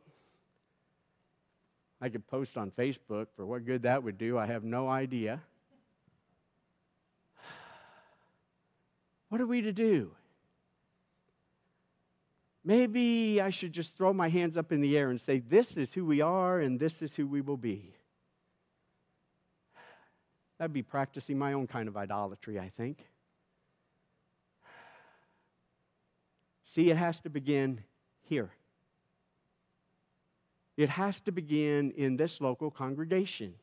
I 2.01 2.10
could 2.10 2.26
post 2.26 2.57
on 2.57 2.72
Facebook 2.72 3.28
for 3.36 3.45
what 3.45 3.64
good 3.64 3.84
that 3.84 4.01
would 4.01 4.18
do. 4.18 4.39
I 4.39 4.47
have 4.47 4.64
no 4.64 4.89
idea. 4.89 5.39
What 9.30 9.42
are 9.42 9.48
we 9.48 9.62
to 9.62 9.72
do? 9.72 10.12
Maybe 12.64 13.40
I 13.42 13.52
should 13.52 13.72
just 13.72 13.96
throw 13.96 14.12
my 14.12 14.28
hands 14.28 14.58
up 14.58 14.72
in 14.72 14.82
the 14.82 14.98
air 14.98 15.10
and 15.10 15.22
say, 15.22 15.40
This 15.40 15.78
is 15.78 15.94
who 15.94 16.06
we 16.06 16.22
are 16.22 16.60
and 16.60 16.80
this 16.80 17.02
is 17.02 17.16
who 17.16 17.26
we 17.26 17.42
will 17.42 17.58
be. 17.58 17.94
That'd 20.58 20.74
be 20.74 20.84
practicing 20.84 21.40
my 21.40 21.54
own 21.54 21.68
kind 21.68 21.88
of 21.88 21.96
idolatry, 21.96 22.60
I 22.60 22.70
think. 22.76 23.06
See, 26.66 26.90
it 26.92 26.98
has 26.98 27.20
to 27.22 27.30
begin 27.30 27.82
here. 28.22 28.52
It 30.76 30.90
has 30.90 31.22
to 31.22 31.32
begin 31.32 31.92
in 31.92 32.18
this 32.18 32.40
local 32.42 32.70
congregation. 32.72 33.56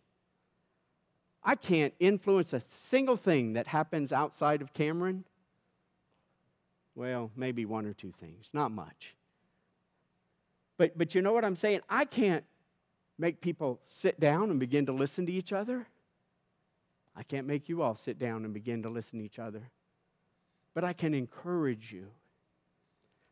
I 1.44 1.54
can't 1.54 1.94
influence 2.00 2.52
a 2.52 2.62
single 2.80 3.16
thing 3.16 3.52
that 3.52 3.68
happens 3.68 4.10
outside 4.10 4.60
of 4.62 4.72
Cameron 4.72 5.24
well, 6.96 7.30
maybe 7.36 7.64
one 7.66 7.86
or 7.86 7.92
two 7.92 8.12
things, 8.18 8.46
not 8.52 8.72
much. 8.72 9.14
But, 10.78 10.98
but 10.98 11.14
you 11.14 11.22
know 11.22 11.32
what 11.32 11.44
I'm 11.44 11.54
saying? 11.54 11.80
I 11.88 12.04
can't 12.06 12.44
make 13.18 13.40
people 13.40 13.80
sit 13.86 14.18
down 14.18 14.50
and 14.50 14.58
begin 14.58 14.86
to 14.86 14.92
listen 14.92 15.26
to 15.26 15.32
each 15.32 15.52
other. 15.52 15.86
I 17.14 17.22
can't 17.22 17.46
make 17.46 17.68
you 17.68 17.82
all 17.82 17.94
sit 17.94 18.18
down 18.18 18.44
and 18.44 18.52
begin 18.52 18.82
to 18.82 18.88
listen 18.88 19.18
to 19.20 19.24
each 19.24 19.38
other. 19.38 19.62
But 20.74 20.84
I 20.84 20.92
can 20.92 21.14
encourage 21.14 21.92
you. 21.92 22.08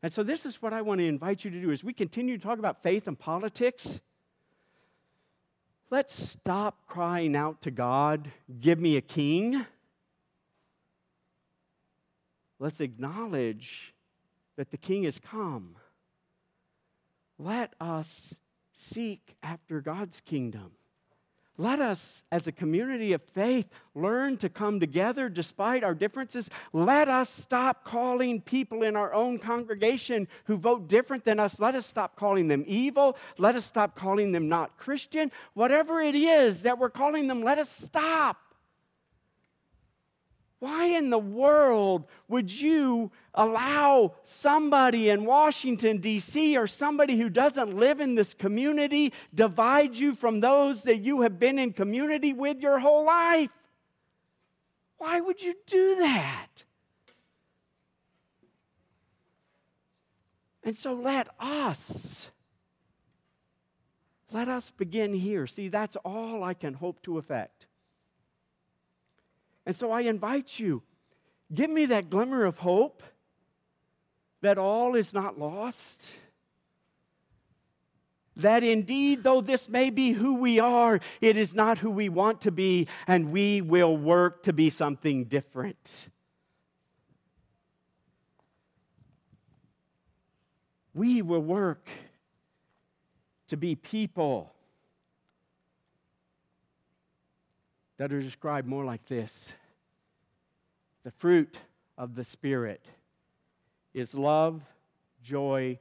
And 0.02 0.12
so 0.12 0.22
this 0.22 0.46
is 0.46 0.60
what 0.62 0.72
I 0.72 0.82
want 0.82 1.00
to 1.00 1.06
invite 1.06 1.44
you 1.44 1.50
to 1.50 1.60
do 1.60 1.70
as 1.70 1.82
we 1.82 1.92
continue 1.92 2.36
to 2.36 2.42
talk 2.42 2.58
about 2.58 2.82
faith 2.82 3.08
and 3.08 3.18
politics. 3.18 4.00
Let's 5.90 6.14
stop 6.14 6.86
crying 6.86 7.36
out 7.36 7.62
to 7.62 7.70
God, 7.70 8.30
give 8.60 8.80
me 8.80 8.96
a 8.96 9.00
king. 9.00 9.64
Let's 12.58 12.80
acknowledge 12.80 13.94
that 14.56 14.70
the 14.70 14.76
King 14.76 15.04
has 15.04 15.18
come. 15.18 15.76
Let 17.38 17.74
us 17.80 18.34
seek 18.72 19.36
after 19.42 19.80
God's 19.80 20.20
kingdom. 20.20 20.72
Let 21.56 21.80
us, 21.80 22.24
as 22.32 22.48
a 22.48 22.52
community 22.52 23.12
of 23.12 23.22
faith, 23.22 23.68
learn 23.94 24.36
to 24.38 24.48
come 24.48 24.80
together 24.80 25.28
despite 25.28 25.84
our 25.84 25.94
differences. 25.94 26.50
Let 26.72 27.08
us 27.08 27.30
stop 27.30 27.84
calling 27.84 28.40
people 28.40 28.82
in 28.82 28.96
our 28.96 29.14
own 29.14 29.38
congregation 29.38 30.26
who 30.46 30.56
vote 30.56 30.88
different 30.88 31.24
than 31.24 31.38
us, 31.38 31.60
let 31.60 31.76
us 31.76 31.86
stop 31.86 32.16
calling 32.16 32.48
them 32.48 32.64
evil. 32.66 33.16
Let 33.38 33.54
us 33.54 33.64
stop 33.64 33.94
calling 33.94 34.32
them 34.32 34.48
not 34.48 34.76
Christian. 34.78 35.30
Whatever 35.54 36.00
it 36.00 36.16
is 36.16 36.62
that 36.62 36.78
we're 36.78 36.90
calling 36.90 37.28
them, 37.28 37.42
let 37.42 37.58
us 37.58 37.70
stop. 37.70 38.36
Why 40.60 40.86
in 40.86 41.10
the 41.10 41.18
world 41.18 42.06
would 42.28 42.50
you 42.50 43.10
allow 43.34 44.14
somebody 44.22 45.10
in 45.10 45.24
Washington, 45.24 45.98
D.C., 45.98 46.56
or 46.56 46.66
somebody 46.66 47.18
who 47.18 47.28
doesn't 47.28 47.76
live 47.76 48.00
in 48.00 48.14
this 48.14 48.32
community 48.32 49.12
divide 49.34 49.96
you 49.96 50.14
from 50.14 50.40
those 50.40 50.84
that 50.84 50.98
you 50.98 51.20
have 51.22 51.38
been 51.38 51.58
in 51.58 51.72
community 51.72 52.32
with 52.32 52.60
your 52.60 52.78
whole 52.78 53.04
life? 53.04 53.50
Why 54.98 55.20
would 55.20 55.42
you 55.42 55.54
do 55.66 55.96
that? 55.96 56.64
And 60.62 60.76
so 60.76 60.94
let 60.94 61.28
us, 61.38 62.30
let 64.32 64.48
us 64.48 64.70
begin 64.70 65.12
here. 65.12 65.46
See, 65.46 65.68
that's 65.68 65.96
all 65.96 66.42
I 66.42 66.54
can 66.54 66.72
hope 66.72 67.02
to 67.02 67.18
effect. 67.18 67.66
And 69.66 69.74
so 69.74 69.90
I 69.90 70.02
invite 70.02 70.58
you, 70.58 70.82
give 71.52 71.70
me 71.70 71.86
that 71.86 72.10
glimmer 72.10 72.44
of 72.44 72.58
hope 72.58 73.02
that 74.42 74.58
all 74.58 74.94
is 74.94 75.14
not 75.14 75.38
lost. 75.38 76.10
That 78.36 78.62
indeed, 78.62 79.22
though 79.22 79.40
this 79.40 79.68
may 79.68 79.90
be 79.90 80.12
who 80.12 80.34
we 80.36 80.58
are, 80.58 81.00
it 81.20 81.36
is 81.36 81.54
not 81.54 81.78
who 81.78 81.90
we 81.90 82.08
want 82.08 82.42
to 82.42 82.50
be, 82.50 82.88
and 83.06 83.30
we 83.30 83.60
will 83.60 83.96
work 83.96 84.42
to 84.42 84.52
be 84.52 84.70
something 84.70 85.24
different. 85.24 86.10
We 90.92 91.22
will 91.22 91.42
work 91.42 91.88
to 93.48 93.56
be 93.56 93.74
people 93.76 94.53
that 97.96 98.12
are 98.12 98.20
described 98.20 98.66
more 98.66 98.84
like 98.84 99.06
this 99.06 99.54
The 101.04 101.10
fruit 101.12 101.56
of 101.96 102.14
the 102.14 102.24
Spirit 102.24 102.84
is 103.92 104.14
love, 104.14 104.60
joy, 105.22 105.78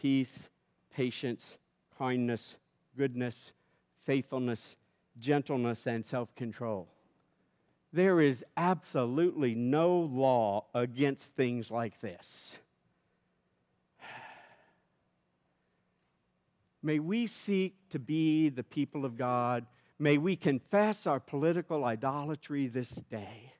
peace, 0.00 0.50
patience, 0.94 1.56
kindness, 1.98 2.56
goodness, 2.96 3.52
faithfulness, 4.04 4.76
gentleness, 5.18 5.86
and 5.86 6.04
self 6.04 6.34
control. 6.34 6.88
There 7.92 8.20
is 8.20 8.44
absolutely 8.56 9.54
no 9.54 9.98
law 9.98 10.64
against 10.74 11.32
things 11.34 11.70
like 11.70 12.00
this. 12.00 12.58
May 16.82 16.98
we 16.98 17.28
seek 17.28 17.76
to 17.90 17.98
be 17.98 18.48
the 18.48 18.64
people 18.64 19.04
of 19.04 19.16
God 19.16 19.64
May 19.98 20.18
we 20.18 20.36
confess 20.36 21.06
our 21.06 21.20
political 21.20 21.84
idolatry 21.84 22.66
this 22.66 22.90
day. 22.90 23.52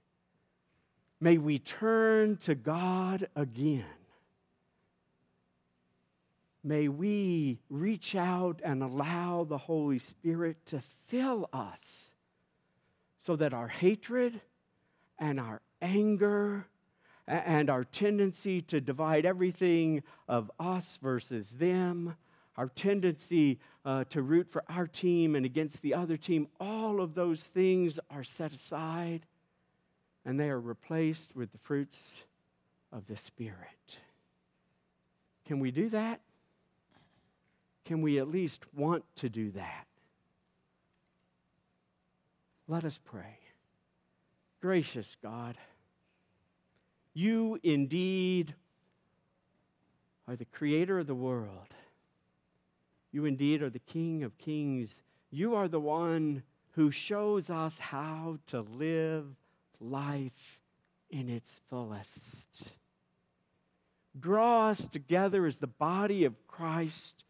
May 1.21 1.39
we 1.39 1.59
turn 1.59 2.37
to 2.39 2.55
God 2.55 3.29
again. 3.37 3.85
May 6.63 6.89
we 6.89 7.61
reach 7.69 8.15
out 8.15 8.61
and 8.65 8.83
allow 8.83 9.45
the 9.45 9.59
Holy 9.59 9.99
Spirit 9.99 10.57
to 10.67 10.81
fill 11.07 11.49
us 11.53 12.11
so 13.19 13.37
that 13.37 13.55
our 13.55 13.69
hatred 13.69 14.41
and 15.19 15.39
our 15.39 15.61
anger 15.81 16.67
and 17.27 17.71
our 17.71 17.85
tendency 17.85 18.61
to 18.63 18.81
divide 18.81 19.25
everything 19.25 20.03
of 20.29 20.51
us 20.59 20.99
versus 21.03 21.49
them 21.51 22.17
our 22.57 22.69
tendency 22.69 23.59
uh, 23.85 24.05
to 24.05 24.23
root 24.23 24.49
for 24.49 24.63
our 24.69 24.87
team 24.87 25.35
and 25.35 25.45
against 25.45 25.83
the 25.83 25.95
other 25.95 26.17
team, 26.17 26.49
all 26.61 27.01
of 27.01 27.15
those 27.15 27.45
things 27.45 27.99
are 28.11 28.25
set 28.25 28.53
aside 28.53 29.27
and 30.25 30.39
they 30.39 30.49
are 30.49 30.61
replaced 30.61 31.35
with 31.37 31.53
the 31.53 31.59
fruits 31.59 32.13
of 32.93 33.07
the 33.07 33.17
Spirit. 33.17 33.99
Can 35.47 35.61
we 35.61 35.71
do 35.71 35.89
that? 35.91 36.21
Can 37.85 38.01
we 38.01 38.19
at 38.19 38.31
least 38.31 38.63
want 38.75 39.05
to 39.17 39.29
do 39.29 39.51
that? 39.51 39.87
Let 42.67 42.85
us 42.85 42.99
pray. 43.05 43.39
Gracious 44.63 45.17
God, 45.23 45.59
you 47.13 47.59
indeed 47.63 48.55
are 50.27 50.37
the 50.37 50.47
creator 50.47 50.99
of 50.99 51.07
the 51.07 51.15
world. 51.15 51.75
You 53.15 53.27
indeed 53.27 53.63
are 53.63 53.71
the 53.71 53.79
King 53.79 54.25
of 54.25 54.37
kings. 54.39 55.01
You 55.31 55.55
are 55.55 55.69
the 55.69 55.79
one 55.79 56.43
who 56.73 56.91
shows 56.91 57.49
us 57.49 57.79
how 57.79 58.41
to 58.49 58.63
live 58.63 59.27
life 59.79 60.59
in 61.11 61.29
its 61.29 61.61
fullest. 61.71 62.65
Draw 64.19 64.71
us 64.71 64.89
together 64.89 65.47
as 65.47 65.59
the 65.59 65.69
body 65.69 66.25
of 66.25 66.35
Christ, 66.49 67.23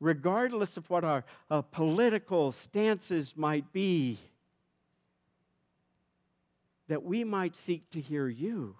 regardless 0.00 0.78
of 0.78 0.88
what 0.88 1.04
our 1.04 1.26
uh, 1.50 1.60
political 1.60 2.50
stances 2.50 3.36
might 3.36 3.70
be, 3.70 4.18
that 6.88 7.04
we 7.04 7.22
might 7.22 7.54
seek 7.54 7.90
to 7.90 8.00
hear 8.00 8.28
you 8.28 8.76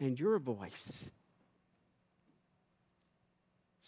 and 0.00 0.18
your 0.18 0.38
voice 0.38 1.04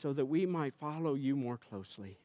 so 0.01 0.15
that 0.15 0.25
we 0.25 0.47
might 0.47 0.73
follow 0.81 1.13
you 1.13 1.37
more 1.37 1.59
closely. 1.59 2.17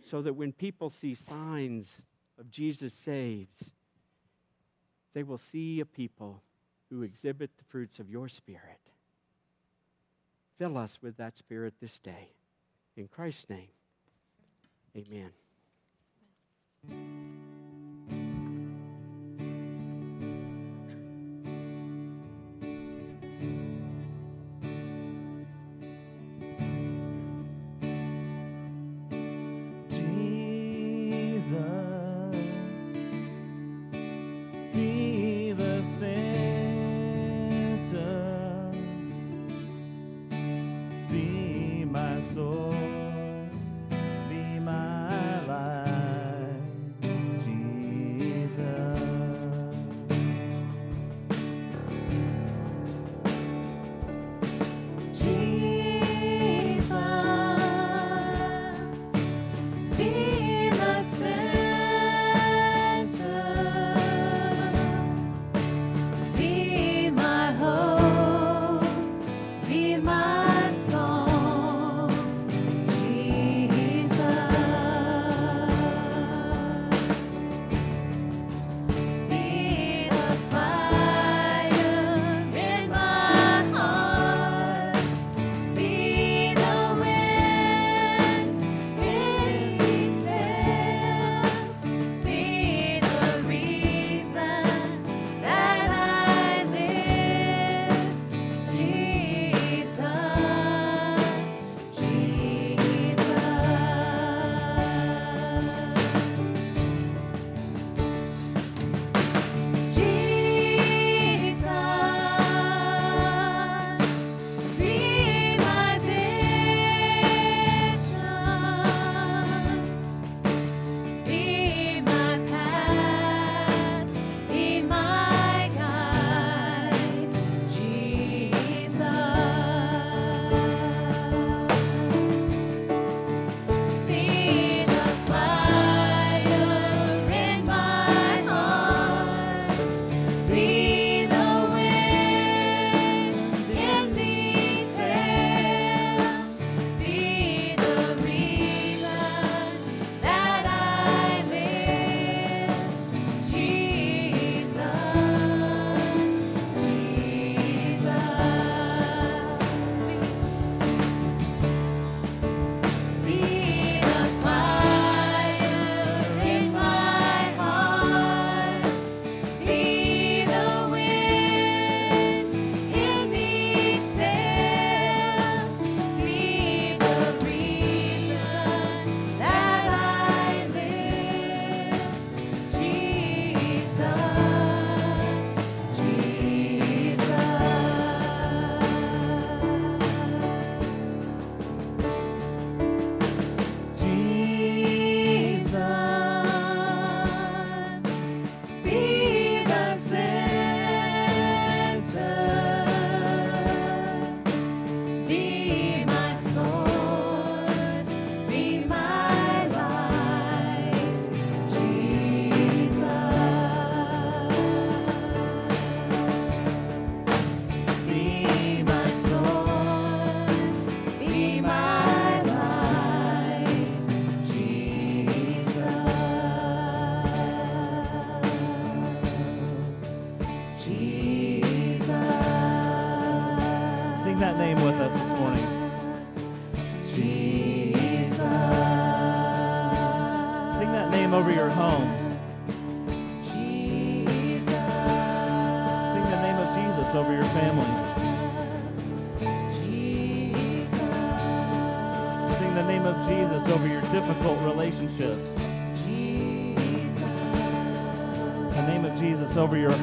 So 0.00 0.22
that 0.22 0.32
when 0.32 0.52
people 0.52 0.88
see 0.88 1.14
signs 1.14 2.00
of 2.38 2.50
Jesus 2.50 2.94
saves, 2.94 3.70
they 5.12 5.24
will 5.24 5.36
see 5.36 5.80
a 5.80 5.84
people 5.84 6.40
who 6.88 7.02
exhibit 7.02 7.50
the 7.58 7.64
fruits 7.64 8.00
of 8.00 8.08
your 8.08 8.30
Spirit. 8.30 8.80
Fill 10.56 10.78
us 10.78 11.00
with 11.02 11.18
that 11.18 11.36
Spirit 11.36 11.74
this 11.82 11.98
day. 11.98 12.30
In 12.96 13.08
Christ's 13.08 13.50
name, 13.50 13.68
amen. 14.96 15.32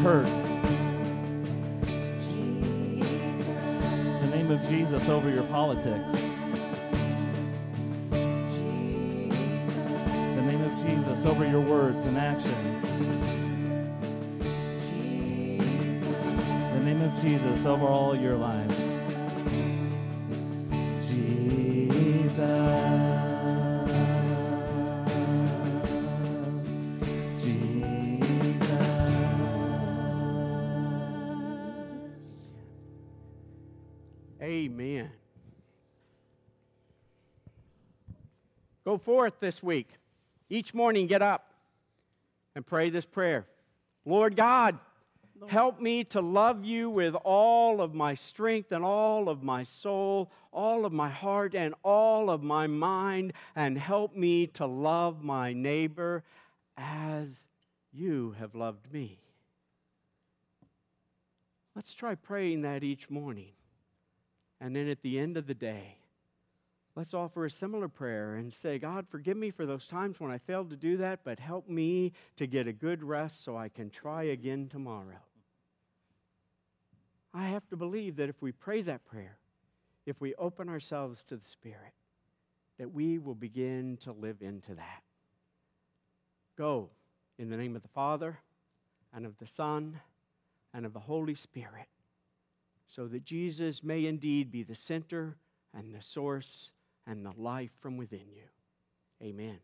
Hurt. 0.05 0.27
The 4.21 4.27
name 4.27 4.51
of 4.51 4.61
Jesus 4.69 5.09
over 5.09 5.31
your 5.31 5.45
politics. 5.45 6.13
The 8.11 8.19
name 10.43 10.61
of 10.61 10.85
Jesus 10.85 11.25
over 11.25 11.47
your 11.47 11.61
words 11.61 12.03
and 12.03 12.19
actions. 12.19 12.81
The 16.73 16.83
name 16.83 17.01
of 17.01 17.19
Jesus 17.19 17.65
over 17.65 17.87
all 17.87 18.15
your 18.15 18.35
life. 18.35 18.74
Forth 39.25 39.39
this 39.39 39.63
week. 39.63 39.89
Each 40.51 40.71
morning, 40.75 41.07
get 41.07 41.23
up 41.23 41.49
and 42.53 42.63
pray 42.63 42.91
this 42.91 43.05
prayer 43.05 43.47
Lord 44.05 44.35
God, 44.35 44.77
help 45.47 45.81
me 45.81 46.03
to 46.03 46.21
love 46.21 46.63
you 46.63 46.91
with 46.91 47.15
all 47.23 47.81
of 47.81 47.95
my 47.95 48.13
strength 48.13 48.71
and 48.71 48.85
all 48.85 49.27
of 49.27 49.41
my 49.41 49.63
soul, 49.63 50.31
all 50.53 50.85
of 50.85 50.93
my 50.93 51.09
heart 51.09 51.55
and 51.55 51.73
all 51.81 52.29
of 52.29 52.43
my 52.43 52.67
mind, 52.67 53.33
and 53.55 53.79
help 53.79 54.15
me 54.15 54.45
to 54.45 54.67
love 54.67 55.23
my 55.23 55.53
neighbor 55.53 56.23
as 56.77 57.47
you 57.91 58.35
have 58.37 58.53
loved 58.53 58.93
me. 58.93 59.17
Let's 61.75 61.95
try 61.95 62.13
praying 62.13 62.61
that 62.61 62.83
each 62.83 63.09
morning. 63.09 63.53
And 64.61 64.75
then 64.75 64.87
at 64.87 65.01
the 65.01 65.17
end 65.17 65.35
of 65.35 65.47
the 65.47 65.55
day, 65.55 65.97
let's 66.95 67.13
offer 67.13 67.45
a 67.45 67.51
similar 67.51 67.87
prayer 67.87 68.35
and 68.35 68.53
say, 68.53 68.79
God, 68.79 69.07
forgive 69.09 69.37
me 69.37 69.51
for 69.51 69.65
those 69.65 69.87
times 69.87 70.19
when 70.19 70.31
I 70.31 70.37
failed 70.37 70.69
to 70.69 70.75
do 70.75 70.97
that, 70.97 71.19
but 71.23 71.39
help 71.39 71.67
me 71.67 72.13
to 72.37 72.47
get 72.47 72.67
a 72.67 72.73
good 72.73 73.03
rest 73.03 73.43
so 73.43 73.57
I 73.57 73.69
can 73.69 73.89
try 73.89 74.23
again 74.23 74.69
tomorrow. 74.69 75.21
I 77.33 77.47
have 77.47 77.67
to 77.69 77.75
believe 77.75 78.15
that 78.17 78.29
if 78.29 78.41
we 78.41 78.51
pray 78.51 78.81
that 78.83 79.05
prayer, 79.05 79.37
if 80.05 80.21
we 80.21 80.35
open 80.35 80.69
ourselves 80.69 81.23
to 81.25 81.37
the 81.37 81.49
Spirit, 81.49 81.93
that 82.77 82.93
we 82.93 83.19
will 83.19 83.35
begin 83.35 83.97
to 84.03 84.11
live 84.11 84.41
into 84.41 84.75
that. 84.75 85.01
Go 86.57 86.89
in 87.37 87.49
the 87.49 87.57
name 87.57 87.75
of 87.75 87.81
the 87.81 87.89
Father, 87.89 88.39
and 89.13 89.25
of 89.25 89.37
the 89.37 89.47
Son, 89.47 89.99
and 90.73 90.85
of 90.85 90.93
the 90.93 90.99
Holy 90.99 91.35
Spirit 91.35 91.87
so 92.87 93.07
that 93.07 93.25
Jesus 93.25 93.83
may 93.83 94.05
indeed 94.05 94.51
be 94.51 94.63
the 94.63 94.75
center 94.75 95.35
and 95.73 95.93
the 95.93 96.01
source 96.01 96.71
and 97.07 97.25
the 97.25 97.33
life 97.37 97.71
from 97.81 97.97
within 97.97 98.31
you. 98.31 98.43
Amen. 99.23 99.59